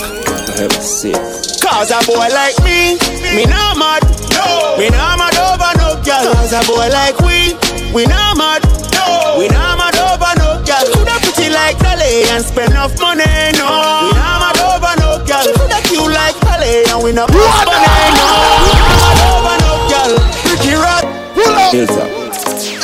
Cause 1.61 1.93
a 1.93 2.01
boy 2.09 2.25
like 2.33 2.57
me, 2.65 2.97
me 3.29 3.45
not 3.45 3.77
mad. 3.77 4.01
No. 4.33 4.73
Me 4.81 4.89
not 4.89 5.21
mad 5.21 5.37
over 5.37 5.69
no 5.77 6.01
girl. 6.01 6.33
Cause 6.33 6.49
a 6.49 6.65
boy 6.65 6.89
like 6.89 7.13
we, 7.21 7.53
we 7.93 8.09
not 8.09 8.41
mad. 8.41 8.65
No. 8.89 9.37
We 9.37 9.45
not 9.53 9.77
mad 9.77 9.93
over 9.93 10.33
no 10.41 10.65
girl. 10.65 10.81
Coulda 10.97 11.21
pretty 11.21 11.53
like 11.53 11.77
Dolly 11.77 12.25
and 12.33 12.41
spend 12.41 12.73
enough 12.73 12.97
money 12.97 13.29
no. 13.61 13.69
We 13.69 14.17
not 14.17 14.41
mad 14.41 14.57
over 14.65 14.97
no 14.97 15.21
girl. 15.29 15.45
Coulda 15.45 15.77
cute 15.85 16.09
like 16.09 16.41
Dolly 16.41 16.89
and 16.89 17.05
we 17.05 17.13
not 17.13 17.29
bust 17.29 17.69
money 17.69 17.85
no. 18.17 18.65
We 18.65 18.71
not 18.81 18.97
mad 18.97 19.21
over 19.29 19.55
no 19.61 19.71
girl. 19.93 20.17
Pretty 20.41 20.73
rat 20.73 21.05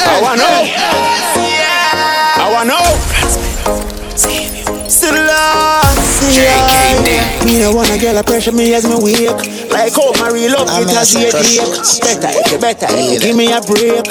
I 0.10 0.22
wanna 0.22 0.42
know 0.42 0.77
lost, 6.46 7.08
I 7.08 7.46
Me 7.46 7.60
no 7.60 7.72
wanna 7.74 7.98
get 7.98 8.16
a 8.16 8.24
pressure 8.24 8.52
me 8.52 8.74
as 8.74 8.86
me 8.86 8.96
wake 9.02 9.32
Like 9.72 9.94
how 9.94 10.12
my 10.20 10.30
real 10.30 10.54
love 10.54 10.70
it 10.70 10.94
as 10.96 11.14
you 11.14 11.32
take 11.32 11.64
Better, 12.02 12.32
you 12.52 12.58
better, 12.60 12.90
you 12.98 13.20
give 13.20 13.36
me 13.36 13.52
a 13.52 13.62
break. 13.62 14.06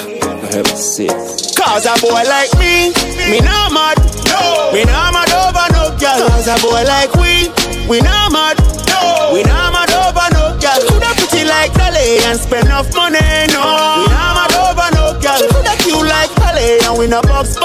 Cause 1.56 1.84
a 1.84 1.94
boy 2.00 2.22
like 2.28 2.52
me, 2.58 2.92
me 3.28 3.40
not 3.40 3.72
mad. 3.72 3.98
No. 4.28 4.70
Me 4.72 4.84
not 4.84 5.12
mad 5.12 5.28
over 5.32 5.66
no 5.72 5.92
girl. 5.98 6.28
Cause 6.28 6.48
a 6.48 6.56
boy 6.62 6.84
like 6.84 7.12
we, 7.16 7.48
we 7.88 8.00
not 8.00 8.32
mad. 8.32 8.56
No. 8.88 9.32
We 9.34 9.42
not 9.42 9.72
mad 9.72 9.90
over 9.92 10.28
no 10.32 10.56
girl. 10.60 10.80
Coulda 10.88 11.12
pretty 11.16 11.44
like 11.44 11.72
Dolly 11.74 12.20
and 12.24 12.38
spend 12.38 12.66
enough 12.66 12.88
money 12.94 13.18
no. 13.52 14.04
We 14.04 14.08
not 14.12 14.32
mad 14.36 14.54
over 14.56 14.88
no 14.96 15.04
girl. 15.20 15.42
Coulda 15.50 15.74
cute 15.82 16.06
like 16.06 16.32
Dolly 16.36 16.78
and 16.84 16.98
we 16.98 17.06
not 17.08 17.26
box 17.26 17.56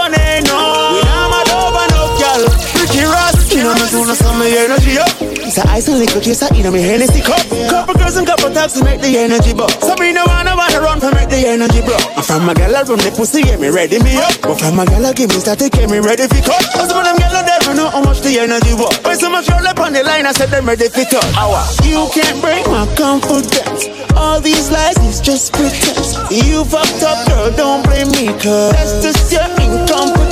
do 4.16 4.24
no 4.24 4.32
some 4.32 4.42
energy 4.42 4.98
up. 5.00 5.12
It's 5.22 5.58
a 5.58 5.68
ice 5.70 5.88
and 5.88 6.00
liquor 6.00 6.20
chaser 6.20 6.48
in 6.56 6.66
a 6.66 6.72
me 6.72 6.82
Hennessy 6.82 7.22
cup. 7.22 7.40
Couple 7.70 7.96
girls 7.96 8.18
and 8.18 8.28
couple 8.28 8.52
taps 8.52 8.74
to 8.80 8.84
make 8.84 9.00
the 9.02 9.18
energy 9.18 9.54
bub 9.54 9.72
So 9.72 9.96
me 10.00 10.12
no 10.12 10.24
wanna 10.28 10.56
wanna 10.56 10.80
run 10.80 11.00
to 11.00 11.12
make 11.16 11.30
the 11.30 11.48
energy 11.48 11.82
bro 11.82 11.96
And 12.16 12.26
from 12.26 12.46
my 12.46 12.54
girl 12.54 12.76
I 12.76 12.84
run 12.84 13.00
the 13.00 13.12
pussy 13.16 13.44
get 13.44 13.60
me 13.60 13.70
ready 13.70 14.00
me 14.04 14.18
up. 14.18 14.36
But 14.42 14.60
from 14.60 14.76
my 14.76 14.86
girl 14.86 15.06
I 15.06 15.14
give 15.14 15.30
me 15.30 15.40
static 15.40 15.74
get 15.74 15.90
me 15.90 16.00
ready 16.00 16.28
for 16.28 16.42
cut 16.44 16.64
Cause 16.76 16.90
some 16.90 17.00
of 17.00 17.06
them 17.06 17.18
girl 17.20 17.44
never 17.44 17.74
know 17.76 17.90
how 17.90 18.04
much 18.04 18.22
the 18.22 18.40
energy 18.40 18.74
was 18.76 18.96
When 19.04 19.16
so 19.16 19.30
much 19.30 19.48
roll 19.50 19.66
up 19.68 19.80
on 19.80 19.94
the 19.94 20.04
line 20.04 20.26
I 20.26 20.32
said 20.32 20.50
them 20.50 20.68
ready 20.68 20.88
for 20.88 21.04
Hour 21.36 21.64
You 21.84 22.08
can't 22.16 22.40
break 22.42 22.68
my 22.68 22.88
confidence. 22.96 23.88
All 24.16 24.40
these 24.40 24.72
lies 24.72 24.98
is 25.08 25.20
just 25.20 25.54
pretense. 25.54 26.16
You 26.32 26.64
fucked 26.66 27.04
up 27.04 27.28
girl 27.28 27.52
don't 27.56 27.84
blame 27.88 28.12
me 28.12 28.28
cause 28.40 28.76
That's 28.76 29.04
just 29.04 29.32
your 29.32 29.48
incompetence 29.60 30.31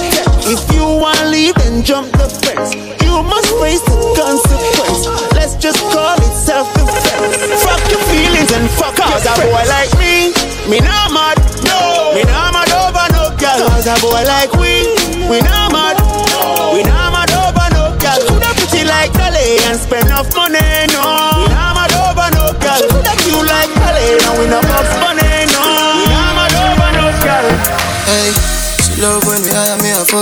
If 0.50 0.66
you 0.74 0.82
wanna 0.82 1.30
leave 1.30 1.54
then 1.62 1.84
jump 1.84 2.10
the 2.18 2.26
fence 2.26 2.74
You 3.06 3.22
must 3.22 3.54
face 3.62 3.86
the 3.86 3.98
consequence. 4.18 5.06
Let's 5.38 5.54
just 5.62 5.78
call 5.94 6.18
it 6.18 6.34
self-defense. 6.34 7.38
Fuck 7.62 7.82
your 7.94 8.02
feelings 8.10 8.50
and 8.58 8.66
fuck 8.74 8.98
Cause 8.98 9.30
a 9.30 9.34
boy 9.46 9.62
like 9.70 9.94
me, 10.02 10.34
me 10.66 10.82
not 10.82 11.14
mad 11.14 11.38
No, 11.70 12.14
me 12.18 12.24
not 12.26 12.50
mad 12.58 12.72
over 12.74 13.06
no 13.14 13.30
girl. 13.38 13.62
Cause 13.70 13.86
a 13.86 13.96
boy 14.02 14.26
like 14.26 14.50
we, 14.58 14.90
we 15.30 15.38
not 15.46 15.70
mad. 15.70 16.02
No, 16.34 16.74
We 16.74 16.82
not 16.82 17.14
mad 17.14 17.30
over 17.30 17.68
no 17.78 17.94
girl. 18.02 18.18
Coulda 18.26 18.50
pretty 18.58 18.90
like 18.90 19.14
Dolly 19.14 19.62
and 19.70 19.78
spend 19.78 20.10
enough 20.10 20.34
money 20.34 20.66
No, 20.98 21.46
we 21.46 21.46
not 21.54 21.78
mad 21.78 21.94
over 21.94 22.28
no 22.34 22.58
girl. 22.58 22.82
Coulda 22.90 23.14
cute 23.22 23.46
like 23.46 23.70
Dolly 23.78 24.18
and 24.18 24.34
we 24.42 24.46
not 24.50 24.66
box 24.66 24.90
money 24.98 25.19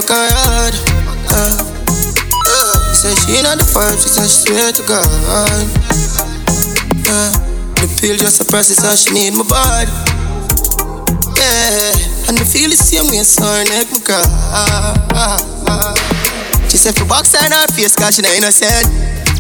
her 0.06 0.14
hard. 0.14 0.78
Uh, 1.34 1.58
uh, 1.58 2.78
say 2.94 3.10
she 3.26 3.42
not 3.42 3.58
the 3.58 3.66
vibe, 3.74 3.98
she 3.98 4.14
said 4.14 4.30
she 4.30 4.46
swear 4.46 4.70
to 4.70 4.86
God. 4.86 5.10
Uh, 5.26 5.58
the 7.82 7.90
pill 7.98 8.14
just 8.18 8.38
suppresses 8.38 8.78
how 8.78 8.94
she 8.94 9.10
need 9.10 9.34
my 9.34 9.42
body. 9.50 9.90
Yeah, 11.34 12.30
and 12.30 12.38
I 12.38 12.46
feel 12.46 12.70
the 12.70 12.78
same 12.78 13.10
way, 13.10 13.26
so 13.26 13.42
her 13.42 13.66
neck 13.66 13.90
my 13.90 13.98
cry. 14.06 14.22
She 16.70 16.78
said 16.78 16.94
for 16.94 17.10
box 17.10 17.34
and 17.34 17.50
her 17.50 17.66
face, 17.74 17.96
cause 17.96 18.16
she 18.16 18.22
not 18.22 18.38
innocent. 18.38 18.86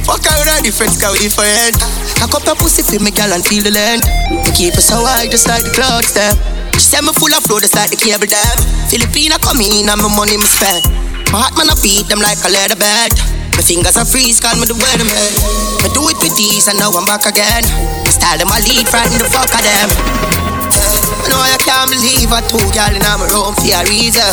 Fuck 0.10 0.26
her 0.26 0.34
with 0.42 0.50
her 0.50 0.58
different 0.66 0.98
sky 0.98 1.14
different. 1.22 1.78
Cock 2.18 2.34
up 2.34 2.50
your 2.50 2.58
pussy 2.58 2.82
for 2.82 2.98
me, 3.04 3.12
girl, 3.12 3.30
and 3.30 3.46
feel 3.46 3.62
the 3.62 3.70
land. 3.70 4.02
Me 4.32 4.50
keep 4.58 4.74
her 4.74 4.82
so 4.82 5.06
high, 5.06 5.30
just 5.30 5.46
like 5.46 5.62
the 5.62 5.70
clouds, 5.76 6.18
them. 6.18 6.57
She 6.78 6.86
said 6.86 7.02
me 7.02 7.12
full 7.18 7.34
of 7.34 7.42
flow, 7.42 7.58
just 7.58 7.74
like 7.74 7.90
the 7.90 7.98
cable 7.98 8.30
dam. 8.30 8.58
Filipina 8.88 9.42
come 9.42 9.60
in, 9.66 9.90
and 9.90 9.98
my 9.98 10.10
money 10.14 10.38
me 10.38 10.46
spend. 10.46 10.86
My 11.34 11.44
heart 11.44 11.58
man, 11.58 11.74
I 11.74 11.76
beat 11.82 12.06
them 12.06 12.22
like 12.22 12.38
a 12.46 12.50
leather 12.54 12.78
bed. 12.78 13.12
My 13.58 13.66
fingers 13.66 13.98
are 13.98 14.06
freeze, 14.06 14.38
call 14.38 14.54
me 14.62 14.70
the 14.70 14.78
weatherman. 14.78 15.34
I 15.82 15.90
do 15.92 16.06
it 16.14 16.22
with 16.22 16.38
these, 16.38 16.70
and 16.70 16.78
now 16.78 16.94
I'm 16.94 17.04
back 17.10 17.26
again. 17.26 17.66
My 18.06 18.14
style 18.14 18.38
them, 18.38 18.54
I 18.54 18.62
lead, 18.62 18.86
frighten 18.86 19.18
the 19.18 19.26
fuck 19.26 19.50
of 19.50 19.62
them. 19.66 19.90
I 19.90 21.26
know 21.34 21.42
I 21.42 21.58
can't 21.60 21.90
believe 21.90 22.30
I 22.30 22.46
two 22.46 22.62
y'all 22.72 22.94
in 22.94 23.02
my 23.02 23.26
room 23.26 23.58
for 23.58 23.68
a 23.74 23.82
reason. 23.90 24.32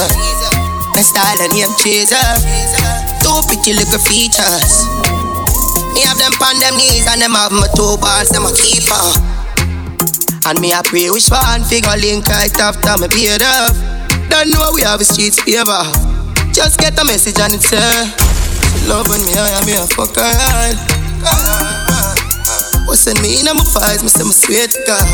My 0.93 1.03
style 1.03 1.41
and 1.41 1.51
name 1.51 1.73
chaser. 1.81 2.21
Two 3.25 3.41
pretty 3.49 3.73
little 3.73 3.99
features. 3.99 4.85
Me 5.97 6.05
have 6.05 6.21
them 6.21 6.37
on 6.39 6.61
them 6.61 6.77
knees 6.77 7.09
and 7.09 7.25
them 7.25 7.33
have 7.33 7.51
my 7.51 7.67
two 7.75 7.97
balls, 7.99 8.29
them 8.29 8.45
a 8.45 8.53
keeper. 8.53 9.34
And 10.47 10.61
me 10.61 10.75
I 10.75 10.83
pray 10.85 11.09
wish 11.09 11.31
which 11.31 11.41
one 11.41 11.65
figure 11.65 11.97
link 11.97 12.27
right 12.29 12.53
after 12.61 13.01
me 13.01 13.09
beard 13.09 13.41
up. 13.41 13.73
Don't 14.29 14.53
know 14.53 14.73
we 14.75 14.83
have 14.83 15.01
a 15.01 15.05
streets 15.05 15.41
favor. 15.41 15.85
Just 16.53 16.79
get 16.79 17.01
a 17.01 17.05
message 17.05 17.41
and 17.41 17.55
it's 17.55 17.71
her. 17.73 18.05
She 18.77 18.87
love 18.87 19.09
when 19.09 19.25
me 19.25 19.33
I 19.33 19.49
am 19.57 19.69
a 19.73 19.87
fuck 19.89 20.15
her. 20.17 20.77
What 22.85 22.99
send 22.99 23.23
me 23.23 23.41
in 23.41 23.47
my 23.47 23.65
files, 23.65 24.03
me 24.03 24.11
say 24.13 24.25
me 24.25 24.33
swear 24.37 24.69
to 24.69 24.79
God. 24.85 25.09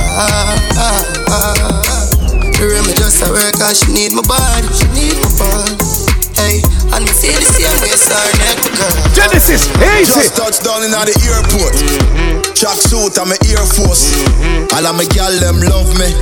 The 2.59 2.67
room 2.67 2.87
me 2.87 2.95
just 2.95 3.23
a 3.23 3.31
work 3.31 3.55
and 3.63 3.77
she 3.77 3.93
need 3.93 4.13
my 4.13 4.23
body, 4.27 4.67
she 4.75 4.87
need 4.91 5.15
my 5.23 5.31
body. 5.39 5.80
Hey, 6.91 6.97
and 6.97 7.05
me 7.07 7.13
feel 7.15 7.39
the 7.39 7.47
same 7.47 7.79
way, 7.83 7.95
sorry, 7.95 8.35
girl. 8.75 8.91
Genesis, 9.15 9.71
easy. 9.95 10.11
Just 10.11 10.37
touched 10.37 10.65
down 10.65 10.83
in 10.83 10.91
the 10.91 11.15
airport. 11.31 11.75
Track 12.55 12.77
suit, 12.77 13.17
I'm 13.19 13.31
a 13.33 13.37
Air 13.49 13.65
Force. 13.65 14.13
All 14.75 14.87
of 14.87 14.95
my 14.97 15.05
gal 15.15 15.33
them 15.39 15.61
love 15.65 15.89
me. 15.97 16.13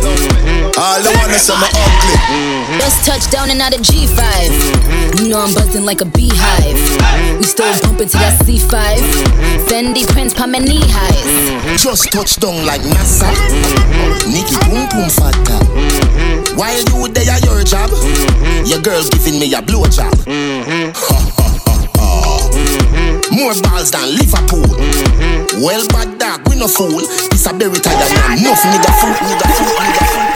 All 0.77 1.01
the 1.03 1.11
wanna 1.17 1.39
say 1.39 1.57
me 1.57 1.69
ugly. 1.73 2.79
Just 2.79 3.05
touched 3.05 3.33
down 3.33 3.51
and 3.51 3.61
out 3.61 3.75
of 3.75 3.81
G5. 3.81 5.19
You 5.19 5.29
know 5.29 5.41
I'm 5.41 5.55
buzzing 5.55 5.85
like 5.85 6.01
a 6.01 6.05
beehive. 6.07 6.79
We 7.39 7.45
still 7.45 7.73
bumping 7.83 8.09
to 8.09 8.19
that 8.19 8.39
C5. 8.45 9.01
Fendi 9.67 10.07
prints 10.13 10.35
pa 10.35 10.47
my 10.47 10.59
knee 10.59 10.85
highs. 10.85 11.83
Just 11.83 12.13
touched 12.13 12.41
down 12.41 12.65
like 12.67 12.83
NASA. 12.83 13.33
Nikki 14.31 14.55
boom 14.69 14.87
boom 14.91 15.11
fatta. 15.11 16.48
While 16.59 16.83
you 16.91 17.07
there 17.15 17.31
at 17.31 17.39
your 17.47 17.63
job, 17.63 17.87
mm-hmm. 17.87 18.67
your 18.67 18.83
girl 18.83 18.99
giving 19.15 19.39
me 19.39 19.47
a 19.55 19.63
blowjob. 19.63 20.11
Mm-hmm. 20.27 20.91
More 23.31 23.55
balls 23.63 23.95
than 23.95 24.19
Liverpool. 24.19 24.67
Mm-hmm. 24.67 25.63
Well, 25.63 25.87
bad 25.87 26.19
dog, 26.19 26.43
we 26.51 26.59
no 26.59 26.67
fool. 26.67 26.99
It's 27.31 27.47
a 27.47 27.55
berry 27.55 27.79
tiger 27.79 28.11
man. 28.11 28.43
Enough 28.43 28.59
nigga 28.67 28.91
fool, 28.99 29.15
nigga 29.23 29.47
fool, 29.55 29.71
nigga 29.71 30.03
fool. 30.11 30.27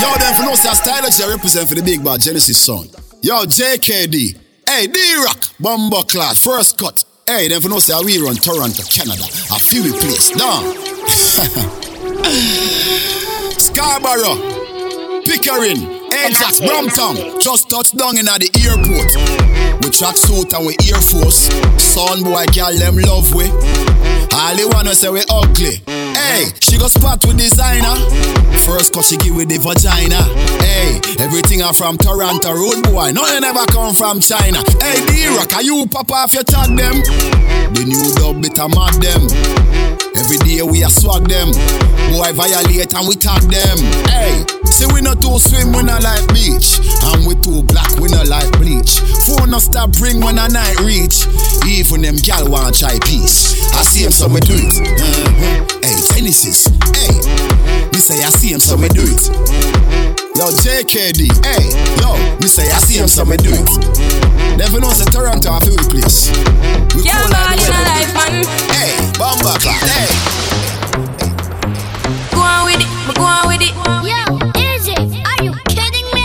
Yo, 0.00 0.08
them 0.16 0.32
for 0.32 0.48
no 0.48 0.56
say 0.56 0.72
style 0.72 1.04
that 1.04 1.12
represent 1.28 1.68
for 1.68 1.74
the 1.74 1.82
big 1.82 2.02
bad 2.02 2.22
Genesis 2.22 2.56
sound. 2.56 2.88
Yo, 3.20 3.44
JKD. 3.44 4.38
Hey, 4.66 4.86
D-Rock. 4.86 5.44
Bomber 5.60 6.04
class. 6.08 6.42
First 6.42 6.78
cut. 6.78 7.04
Hey, 7.26 7.48
them 7.48 7.60
for 7.60 7.68
no 7.68 7.80
say 7.80 7.92
we 8.02 8.16
run 8.16 8.36
Toronto, 8.36 8.82
Canada. 8.88 9.24
A 9.52 9.58
few 9.60 9.92
place. 9.92 10.30
Down. 10.30 10.72
Scarborough. 13.60 14.59
Pickering. 15.24 15.82
Ajax, 16.12 16.60
Brampton. 16.60 17.40
Just 17.40 17.70
touched 17.70 17.96
down 17.96 18.18
in 18.18 18.28
at 18.28 18.40
the 18.40 18.50
airport. 18.64 19.12
We 19.84 19.90
track 19.90 20.16
suit 20.16 20.52
and 20.52 20.66
we 20.66 20.74
Air 20.88 21.00
Force. 21.00 21.48
Son 21.80 22.22
boy, 22.22 22.44
girl, 22.56 22.72
them 22.76 22.96
love 22.96 23.32
we. 23.34 23.48
All 24.32 24.56
they 24.56 24.64
wanna 24.64 24.94
say 24.94 25.08
we 25.10 25.22
ugly. 25.30 25.80
Hey, 25.86 26.48
she 26.60 26.78
got 26.78 26.90
spot 26.90 27.24
with 27.26 27.38
designer. 27.38 27.94
Cause 28.92 29.08
she 29.08 29.16
give 29.18 29.36
with 29.36 29.48
the 29.48 29.58
vagina. 29.58 30.18
Hey, 30.60 30.98
everything 31.22 31.62
are 31.62 31.72
from 31.72 31.96
Toronto 31.96 32.52
road 32.52 32.82
boy. 32.84 33.12
Nothing 33.12 33.44
ever 33.44 33.64
come 33.70 33.94
from 33.94 34.18
China. 34.20 34.58
Hey, 34.82 34.98
D-Rock, 35.06 35.54
are 35.54 35.62
you 35.62 35.86
pop 35.86 36.10
off 36.10 36.34
your 36.34 36.42
tag 36.42 36.74
them? 36.74 36.98
The 37.70 37.84
new 37.86 38.02
dub 38.18 38.42
bit 38.42 38.58
mad 38.58 38.98
them. 38.98 39.30
Every 40.18 40.38
day 40.42 40.60
we 40.66 40.82
a 40.82 40.90
swag 40.90 41.22
them. 41.30 41.54
Boy 42.10 42.34
violate 42.34 42.90
and 42.92 43.06
we 43.06 43.14
tag 43.14 43.46
them. 43.46 43.78
Hey, 44.10 44.42
see 44.66 44.90
we 44.90 45.00
not 45.00 45.22
too 45.22 45.38
swim, 45.38 45.70
we 45.70 45.86
not 45.86 46.02
like 46.02 46.26
beach. 46.34 46.82
And 47.14 47.22
we 47.24 47.38
too 47.40 47.62
black, 47.70 47.94
we 48.02 48.10
not 48.10 48.26
like 48.26 48.50
bleach. 48.58 48.98
Phone 49.24 49.54
no 49.54 49.62
stop 49.62 49.94
ring 50.02 50.18
when 50.20 50.36
a 50.36 50.50
night 50.50 50.82
reach. 50.82 51.30
Even 51.64 52.02
them 52.02 52.18
gal 52.26 52.50
want 52.50 52.74
try 52.74 52.98
peace. 53.06 53.54
I 53.70 53.86
see 53.86 54.02
him 54.04 54.10
so 54.10 54.26
we 54.26 54.40
do 54.42 54.58
it. 54.58 54.74
Mhm. 54.82 55.79
Hey, 56.00 56.16
Genesis. 56.16 56.64
Hey, 56.96 57.12
me 57.92 57.98
say 58.00 58.24
I 58.24 58.30
see 58.32 58.52
him 58.54 58.60
so 58.60 58.76
me 58.78 58.88
do 58.88 59.02
it. 59.04 59.28
Yo, 60.32 60.48
JKD. 60.48 61.28
Hey, 61.44 61.68
yo, 62.00 62.16
me 62.40 62.48
say 62.48 62.70
I 62.72 62.78
see 62.80 62.96
him 62.96 63.06
so 63.08 63.26
me 63.26 63.36
do 63.36 63.50
it. 63.52 64.56
Never 64.56 64.80
know 64.80 64.88
say 64.96 65.04
Toronto 65.12 65.52
a 65.52 65.60
few 65.60 65.76
place. 65.92 66.32
We 66.96 67.04
Yeah, 67.04 67.20
cool 67.20 67.36
like 67.36 67.60
the 67.60 67.68
in 67.68 67.76
a 67.76 67.82
life, 67.84 68.14
man. 68.16 68.32
Hey, 68.72 68.96
bomba 69.20 69.60
clap. 69.60 69.76
Hey. 69.84 70.08
Go 72.32 72.40
on 72.40 72.64
with 72.64 72.80
it, 72.80 72.88
me 73.04 73.12
go 73.12 73.24
on 73.28 73.44
with 73.52 73.60
it. 73.60 73.76
Yo, 74.00 74.24
Izzy, 74.56 74.96
are 75.20 75.44
you 75.44 75.52
kidding 75.68 76.08
me? 76.16 76.24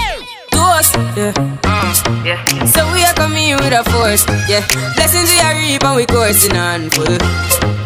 Toast, 0.55 0.95
yeah. 1.19 1.35
Mm, 1.67 2.23
yeah. 2.23 2.39
So 2.63 2.79
we 2.93 3.03
are 3.03 3.13
coming 3.13 3.57
with 3.59 3.73
a 3.75 3.83
force, 3.91 4.23
yeah. 4.47 4.63
Blessings 4.95 5.29
we 5.29 5.39
are 5.41 5.55
reap 5.59 5.83
and 5.83 5.97
we 5.97 6.05
coursing 6.05 6.55
on 6.55 6.89
full. 6.91 7.84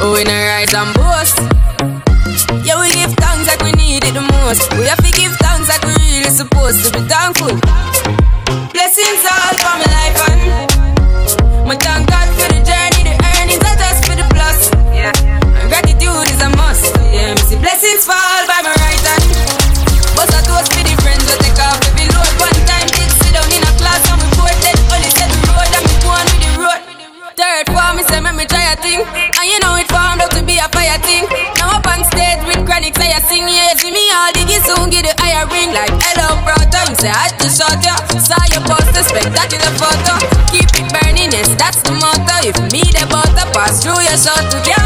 Oh, 0.00 0.14
we 0.14 0.22
not 0.22 0.30
rise 0.30 0.74
and 0.74 0.94
boast. 0.94 1.36
Yeah, 2.62 2.78
we 2.78 2.86
give 2.94 3.10
thanks 3.18 3.50
like 3.50 3.58
we 3.66 3.72
need 3.74 4.04
it 4.06 4.14
the 4.14 4.22
most. 4.22 4.70
We 4.78 4.86
have 4.86 5.02
to 5.02 5.10
give 5.10 5.34
thanks 5.42 5.66
like 5.66 5.82
we 5.82 5.94
really 5.98 6.30
supposed 6.30 6.86
to 6.86 6.90
be 6.94 7.02
thankful. 7.10 7.50
Blessings 8.70 9.26
all 9.26 9.54
for 9.58 9.74
my 9.74 9.88
life 9.90 10.18
and 10.30 11.66
my 11.66 11.74
thank 11.82 12.06
God 12.06 12.28
for 12.38 12.46
the 12.46 12.62
journey, 12.62 13.10
the 13.10 13.14
earnings 13.18 13.58
are 13.58 13.74
just 13.74 14.06
for 14.06 14.14
the 14.14 14.26
plus. 14.30 14.70
Yeah, 14.94 15.10
and 15.18 15.66
gratitude 15.66 16.30
is 16.30 16.40
a 16.46 16.50
must. 16.54 16.94
Yeah, 17.10 17.34
see 17.42 17.58
blessings 17.58 18.06
fall 18.06 18.42
by 18.46 18.62
my 18.62 18.70
right 18.78 19.02
hand. 19.02 19.26
But 20.14 20.30
I 20.30 20.46
toast 20.46 20.70
for 20.78 20.84
the 20.86 20.94
friends 21.02 21.26
Third 28.08 28.24
form, 28.24 28.36
me 28.36 28.44
try 28.48 28.72
a 28.72 28.76
thing. 28.80 29.04
And 29.04 29.46
you 29.46 29.60
know 29.60 29.76
it 29.76 29.88
formed 29.92 30.24
out 30.24 30.32
to 30.32 30.42
be 30.42 30.56
a 30.56 30.68
fire 30.72 30.98
thing. 31.04 31.28
Now 31.60 31.76
up 31.76 31.86
on 31.86 32.00
stage 32.08 32.40
with 32.48 32.64
chronic, 32.64 32.96
say 32.96 33.12
I 33.12 33.20
sing, 33.28 33.44
yeah. 33.46 33.76
See 33.76 33.92
me 33.92 34.08
all 34.10 34.32
diggy 34.32 34.58
soon, 34.64 34.88
get 34.90 35.04
the 35.04 35.14
higher 35.20 35.44
ring. 35.52 35.76
Like, 35.76 35.92
hello, 36.00 36.40
brother. 36.42 36.82
Me 36.88 36.96
say, 36.96 37.12
I 37.12 37.28
just 37.36 37.60
shot 37.60 37.76
ya. 37.84 37.96
Saw 38.16 38.40
your 38.52 38.64
poster, 38.64 39.04
spectacular 39.04 39.72
photo. 39.76 40.16
Keep 40.48 40.72
it 40.80 40.88
burning, 40.88 41.30
yes, 41.32 41.52
that's 41.60 41.84
the 41.84 41.92
motto. 42.00 42.36
If 42.48 42.56
me 42.72 42.82
the 42.88 43.04
butter 43.12 43.46
pass 43.52 43.84
through 43.84 44.00
your 44.00 44.16
shot 44.16 44.40
to 44.50 44.58
get 44.64 44.80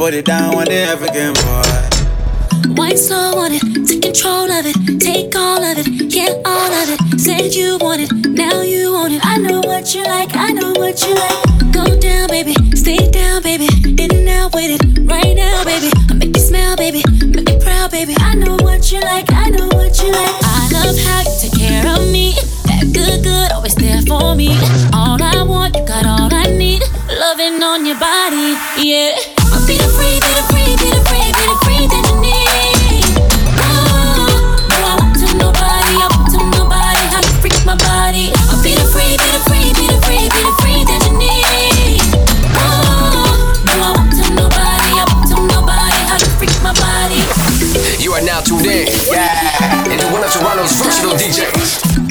Put 0.00 0.14
it 0.14 0.24
down 0.24 0.54
on 0.54 0.64
the 0.64 0.80
African 0.88 1.34
boy. 1.44 2.72
Wine 2.74 2.96
slow 2.96 3.36
on 3.36 3.52
it, 3.52 3.60
take 3.86 4.00
control 4.00 4.50
of 4.50 4.64
it, 4.64 4.98
take 4.98 5.36
all 5.36 5.62
of 5.62 5.76
it, 5.76 5.86
yeah, 6.08 6.40
all 6.42 6.72
of 6.72 6.88
it. 6.88 7.20
Said 7.20 7.52
you 7.52 7.76
want 7.82 8.00
it, 8.00 8.10
now 8.32 8.62
you 8.62 8.94
want 8.94 9.12
it. 9.12 9.20
I 9.22 9.36
know 9.36 9.60
what 9.60 9.94
you 9.94 10.02
like, 10.04 10.34
I 10.34 10.52
know 10.52 10.72
what 10.72 11.04
you 11.04 11.12
like. 11.12 11.74
Go 11.76 11.84
down, 12.00 12.28
baby, 12.30 12.54
stay 12.74 13.10
down, 13.10 13.42
baby. 13.42 13.68
In 14.00 14.08
and 14.08 14.28
out 14.30 14.54
with 14.54 14.80
it, 14.80 15.04
right 15.04 15.36
now, 15.36 15.64
baby. 15.64 15.92
I 16.08 16.14
make 16.14 16.34
you 16.34 16.42
smile, 16.48 16.76
baby, 16.76 17.04
make 17.20 17.44
me 17.44 17.60
proud, 17.60 17.90
baby. 17.90 18.16
I 18.20 18.36
know 18.36 18.56
what 18.64 18.90
you 18.90 19.00
like, 19.00 19.30
I 19.34 19.50
know 19.50 19.68
what 19.68 20.00
you 20.00 20.08
like. 20.16 20.36
I 20.40 20.68
love 20.80 20.96
how 20.96 21.28
you 21.28 21.36
take 21.44 21.60
care 21.60 21.84
of 21.92 22.08
me. 22.08 22.32
That 22.64 22.88
good, 22.96 23.22
good, 23.22 23.52
always 23.52 23.74
there 23.74 24.00
for 24.08 24.34
me. 24.34 24.56
All 24.96 25.20
I 25.20 25.44
want, 25.44 25.76
you 25.76 25.84
got 25.84 26.06
all 26.06 26.32
I 26.32 26.48
need. 26.56 26.80
Loving 27.12 27.62
on 27.62 27.84
your 27.84 28.00
body, 28.00 28.56
yeah. 28.80 29.29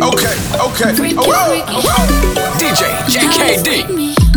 Okay. 0.09 0.33
Okay. 0.57 0.89
DJ 2.57 2.81
JKD. 3.13 3.67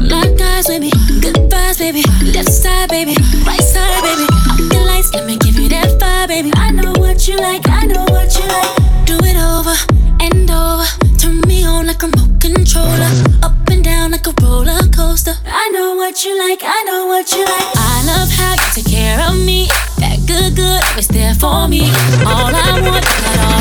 Like 0.05 0.37
guys 0.37 0.69
with 0.69 0.81
me, 0.83 0.91
good 1.23 1.37
vibes, 1.49 1.79
baby. 1.79 2.03
Left 2.35 2.53
side, 2.53 2.91
baby, 2.91 3.17
right 3.47 3.59
side, 3.61 4.03
baby. 4.05 4.27
The 4.69 4.85
lights, 4.85 5.15
let 5.15 5.25
me 5.25 5.39
give 5.39 5.59
you 5.59 5.71
that 5.71 5.99
fire, 5.99 6.29
baby. 6.29 6.53
I 6.57 6.73
know 6.73 6.93
what 6.99 7.27
you 7.27 7.37
like, 7.39 7.67
I 7.71 7.87
know 7.87 8.05
what 8.11 8.37
you 8.37 8.45
like. 8.45 9.07
Do 9.07 9.17
it 9.25 9.37
over 9.41 9.73
and 10.21 10.51
over. 10.51 10.85
Turn 11.17 11.41
me 11.49 11.65
on 11.65 11.87
like 11.87 12.03
a 12.03 12.09
remote 12.09 12.39
controller. 12.39 13.09
Up 13.43 13.57
and 13.71 13.83
down 13.83 14.11
like 14.11 14.27
a 14.27 14.35
roller 14.43 14.77
coaster. 14.95 15.33
I 15.47 15.71
know 15.71 15.95
what 15.97 16.23
you 16.23 16.37
like, 16.39 16.61
I 16.63 16.83
know 16.85 17.07
what 17.07 17.33
you 17.33 17.45
like. 17.45 17.73
I 17.77 18.05
love 18.13 18.29
how 18.29 18.53
you 18.61 18.69
take 18.77 18.93
care 18.93 19.21
of 19.25 19.41
me. 19.41 19.69
That 20.05 20.21
good, 20.27 20.55
good, 20.55 20.83
always 20.91 21.09
there 21.09 21.35
for 21.35 21.67
me. 21.67 21.89
All 22.29 22.53
I 22.53 22.77
want, 22.85 23.05
got 23.25 23.39
all 23.41 23.52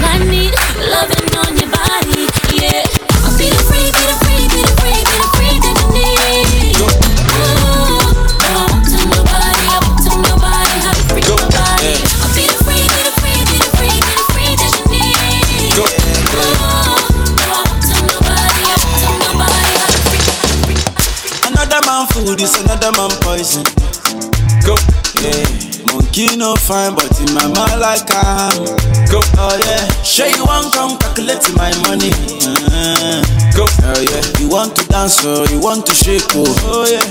calculate 31.31 31.55
my 31.57 31.71
money. 31.87 32.11
Uh, 32.43 33.21
go, 33.55 33.65
oh 33.67 34.01
yeah. 34.01 34.21
You 34.39 34.49
want 34.49 34.75
to 34.75 34.85
dance 34.87 35.23
or 35.25 35.45
you 35.47 35.59
want 35.61 35.85
to 35.87 35.93
shake 35.93 36.23
oh, 36.35 36.45
oh 36.67 36.85
yeah. 36.89 37.03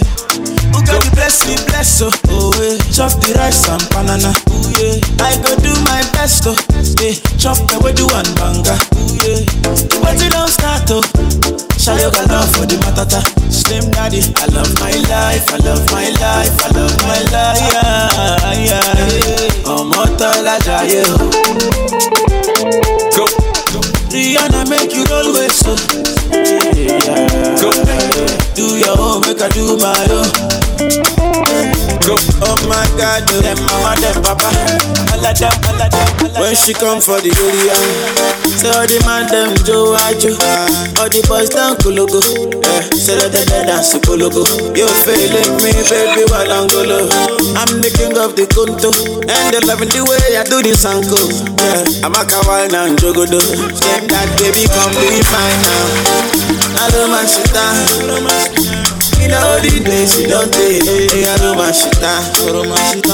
Who 0.72 0.80
got 0.84 1.02
the 1.04 1.10
bless 1.14 1.46
me 1.48 1.56
bless 1.68 2.02
oh, 2.02 2.10
oh 2.28 2.52
yeah. 2.60 2.76
Chop 2.92 3.12
the 3.20 3.32
rice 3.38 3.68
and 3.68 3.82
banana, 3.90 4.32
oh 4.50 4.72
yeah. 4.76 5.24
I 5.24 5.36
go 5.42 5.56
do 5.60 5.72
my 5.88 6.02
best 6.12 6.44
oh, 6.46 6.56
yeah. 7.00 7.14
Chop 7.38 7.56
the 7.70 7.80
way 7.80 7.92
do 7.92 8.06
one 8.06 8.28
banga, 8.36 8.76
oh 8.96 9.16
yeah. 9.24 9.40
But 10.02 10.20
you 10.22 10.28
don't 10.30 10.48
start 10.50 10.84
oh. 10.90 11.02
Shayo 11.80 12.12
got 12.12 12.28
love 12.28 12.50
for 12.56 12.66
the 12.66 12.76
matata. 12.84 13.20
Slim 13.50 13.90
daddy, 13.90 14.20
I 14.36 14.46
love 14.52 14.68
my 14.80 14.92
life, 15.08 15.48
I 15.48 15.56
love 15.64 15.84
my 15.92 16.08
life, 16.20 16.52
I 16.60 16.68
love 16.76 16.96
my 17.02 17.20
life, 17.32 17.60
yeah, 17.72 18.68
yeah. 18.68 19.64
Ọmọ 19.70 20.02
tọ́lá 20.18 20.56
jayé 20.66 21.02
o. 21.08 21.16
Go. 22.60 22.99
Rihanna 24.10 24.68
make 24.68 24.92
you 24.94 25.04
always 25.12 25.54
so. 25.54 25.74
Yeah. 26.74 27.58
Go. 27.60 27.70
Do 28.54 28.76
your 28.78 28.98
own, 28.98 29.20
make 29.22 29.40
I 29.40 29.48
do 29.54 29.76
my 29.78 29.94
own. 30.10 30.28
Go. 32.02 32.16
Oh 32.42 32.56
my 32.66 32.82
God, 32.98 33.22
oh. 33.30 33.40
them 33.40 33.58
mama, 33.70 33.94
them 34.00 34.18
papa, 34.24 34.50
all 35.14 35.22
of 35.22 35.36
them, 35.38 35.52
all 35.68 35.78
of 35.78 35.90
them. 35.92 36.34
all 36.34 36.42
When 36.42 36.54
she 36.56 36.72
come 36.74 36.98
for 37.00 37.20
the 37.20 37.30
area, 37.30 37.76
say 38.58 38.72
all 38.72 38.86
the 38.88 38.98
man 39.06 39.28
them 39.30 39.54
Joe 39.62 39.94
Ajo, 39.94 40.34
all 40.98 41.06
the 41.08 41.20
boys 41.28 41.50
down 41.52 41.76
Kologo, 41.78 42.18
yeah. 42.64 42.82
Say 42.96 43.14
that 43.20 43.30
they 43.30 43.44
dance 43.46 43.94
Kologo. 44.02 44.42
You 44.74 44.88
feeling 45.06 45.54
me, 45.62 45.70
baby, 45.86 46.24
while 46.32 46.50
I'm 46.50 46.66
golo. 46.72 47.06
I'm 47.54 47.78
the 47.84 47.92
king 47.94 48.16
of 48.30 48.36
the 48.36 48.46
Kunto, 48.46 48.90
and 49.26 49.50
they 49.50 49.60
loving 49.66 49.90
the 49.90 50.02
way 50.06 50.38
I 50.38 50.44
do 50.46 50.62
this 50.62 50.86
uncle. 50.86 51.18
Yeah, 51.58 52.06
I'm 52.06 52.14
a 52.14 52.22
kawaii 52.22 52.70
and 52.70 52.98
jogodo. 52.98 53.40
Step 53.74 54.06
that 54.06 54.28
baby, 54.38 54.70
come 54.70 54.94
be 54.94 55.18
mine 55.34 55.58
now. 55.66 55.86
Hello, 56.78 57.10
my 57.10 57.26
shit 57.26 57.50
you 59.20 59.28
know 59.28 59.60
the 59.60 59.84
days 59.84 60.18
you 60.18 60.28
don't 60.28 60.50
take 60.50 60.80
I 60.80 61.36
do 61.36 61.52
my 61.54 61.70
shit 61.72 61.92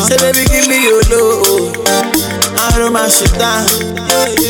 Say 0.07 0.17
baby 0.23 0.47
give 0.47 0.69
me 0.69 0.85
your 0.87 1.03
love 1.11 2.46
Do 2.67 2.83
down 3.39 3.63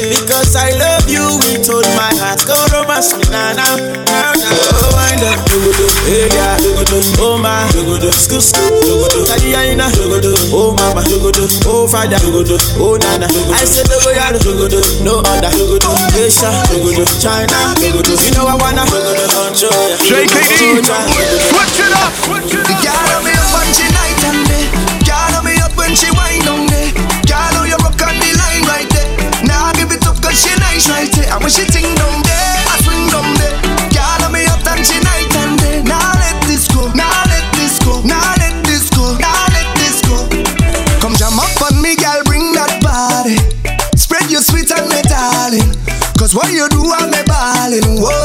Because 0.08 0.56
I 0.56 0.72
love 0.80 1.04
you 1.04 1.36
with 1.36 1.68
all 1.68 1.84
my 2.00 2.08
heart. 2.16 2.40
Go 2.48 2.56
romance 2.72 3.12
me 3.12 3.28
now 3.28 3.52
now 3.52 3.76
now 3.76 4.32
now 4.32 4.56
Oh 4.72 4.88
wind 4.96 5.20
up. 5.20 5.36
Dogodo 5.44 5.84
Hey 6.08 6.24
yeah. 6.32 6.56
Dogodo 6.56 6.96
Oh 7.20 7.36
my 7.36 7.68
Dogodo 7.76 8.08
Scoop 8.16 8.40
scoop. 8.40 8.72
Dogodo 8.88 9.20
Kadiyaina 9.28 9.92
Dogodo 9.92 10.32
Oh 10.48 10.72
mama. 10.72 11.04
Dogodo 11.04 11.44
Oh 11.68 11.84
father. 11.86 12.16
Dogodo 12.16 12.56
Oh 12.80 12.96
nana. 12.96 13.28
I 13.52 13.68
said 13.68 13.84
dogo 13.84 14.08
yaro 14.08 14.40
Dogodo 14.40 14.80
No 15.04 15.20
other. 15.20 15.52
Dogodo 15.52 15.92
Asia. 16.16 16.48
Dogodo 16.72 17.04
China. 17.20 17.76
Dogodo 17.76 18.16
You 18.16 18.32
know 18.32 18.48
I 18.48 18.56
wanna. 18.56 18.88
Dogodo 18.88 19.28
Control 19.28 19.92
JKD. 20.08 20.88
Switch 20.88 21.80
it 21.84 21.92
up. 21.92 22.12
Switch 22.24 22.54
it 22.56 22.64
The 22.64 22.74
girl 22.80 22.96
on 22.96 23.24
me 23.28 23.35
up 23.35 23.35
when 23.35 23.35
she 23.35 23.35
cause 30.26 30.42
she 30.42 30.52
nice 30.58 30.90
right 30.90 31.10
there. 31.14 31.30
And 31.30 31.40
when 31.40 31.50
she 31.50 31.62
ting 31.70 31.86
down 31.94 32.18
there, 32.26 32.58
I 32.66 32.74
swing 32.82 33.06
down 33.14 33.30
there. 33.38 33.54
Girl 33.94 34.26
on 34.26 34.32
me 34.34 34.42
up 34.50 34.66
and 34.66 34.82
she 34.82 34.98
night 34.98 35.30
and 35.46 35.54
day. 35.62 35.82
Now 35.86 36.10
let 36.18 36.36
this 36.50 36.66
go. 36.66 36.90
Now 36.98 37.14
let 37.30 37.46
this 37.54 37.78
go. 37.78 38.02
Now 38.02 38.34
let 38.42 38.54
this 38.66 38.90
go. 38.90 39.14
Now 39.22 39.46
let 39.54 39.68
this 39.78 40.02
go. 40.02 40.18
Come 40.98 41.14
jam 41.14 41.38
up 41.38 41.54
on 41.62 41.78
me, 41.80 41.94
girl, 41.94 42.22
bring 42.26 42.50
that 42.58 42.82
body. 42.82 43.38
Spread 43.94 44.26
your 44.30 44.42
sweet 44.42 44.70
and 44.74 44.90
me 44.90 45.00
darling. 45.06 45.70
Cause 46.18 46.34
what 46.34 46.50
you 46.50 46.66
do, 46.74 46.82
I'm 46.90 47.10
me 47.14 47.22
balling. 47.22 48.02
What, 48.02 48.15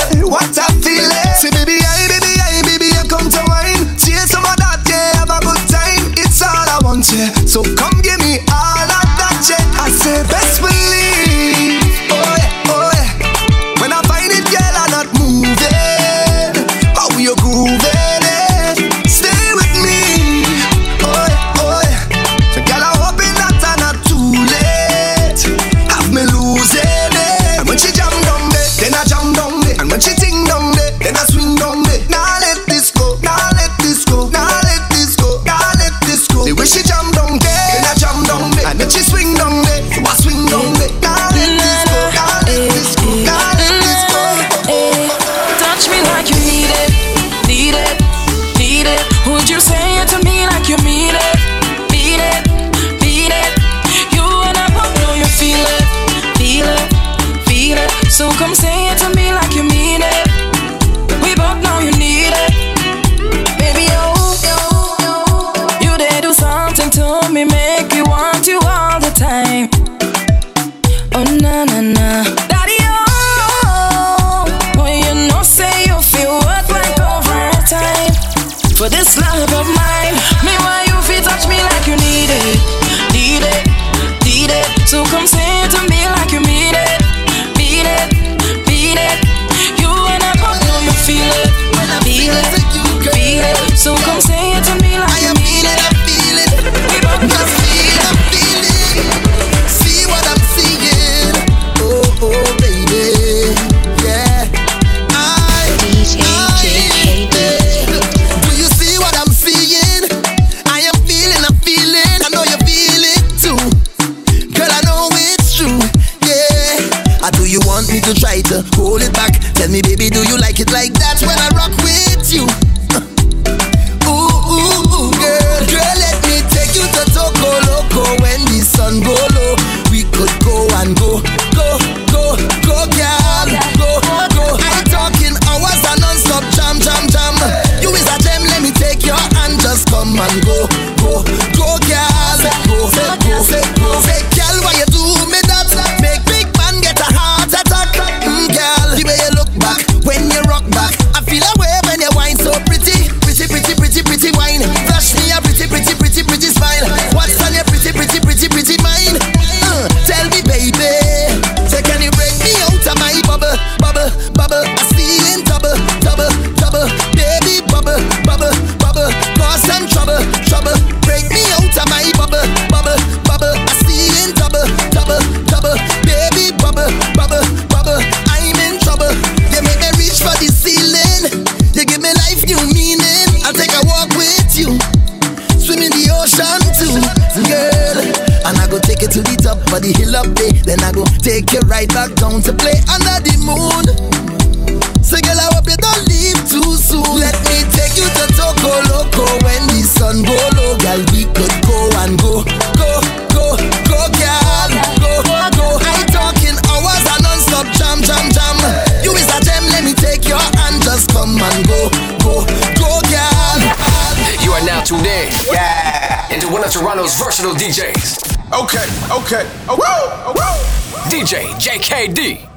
DJs. 217.49 218.37
Okay, 218.53 218.85
okay, 219.09 219.45
okay. 219.67 221.09
DJ 221.09 221.49
JKD. 221.57 222.50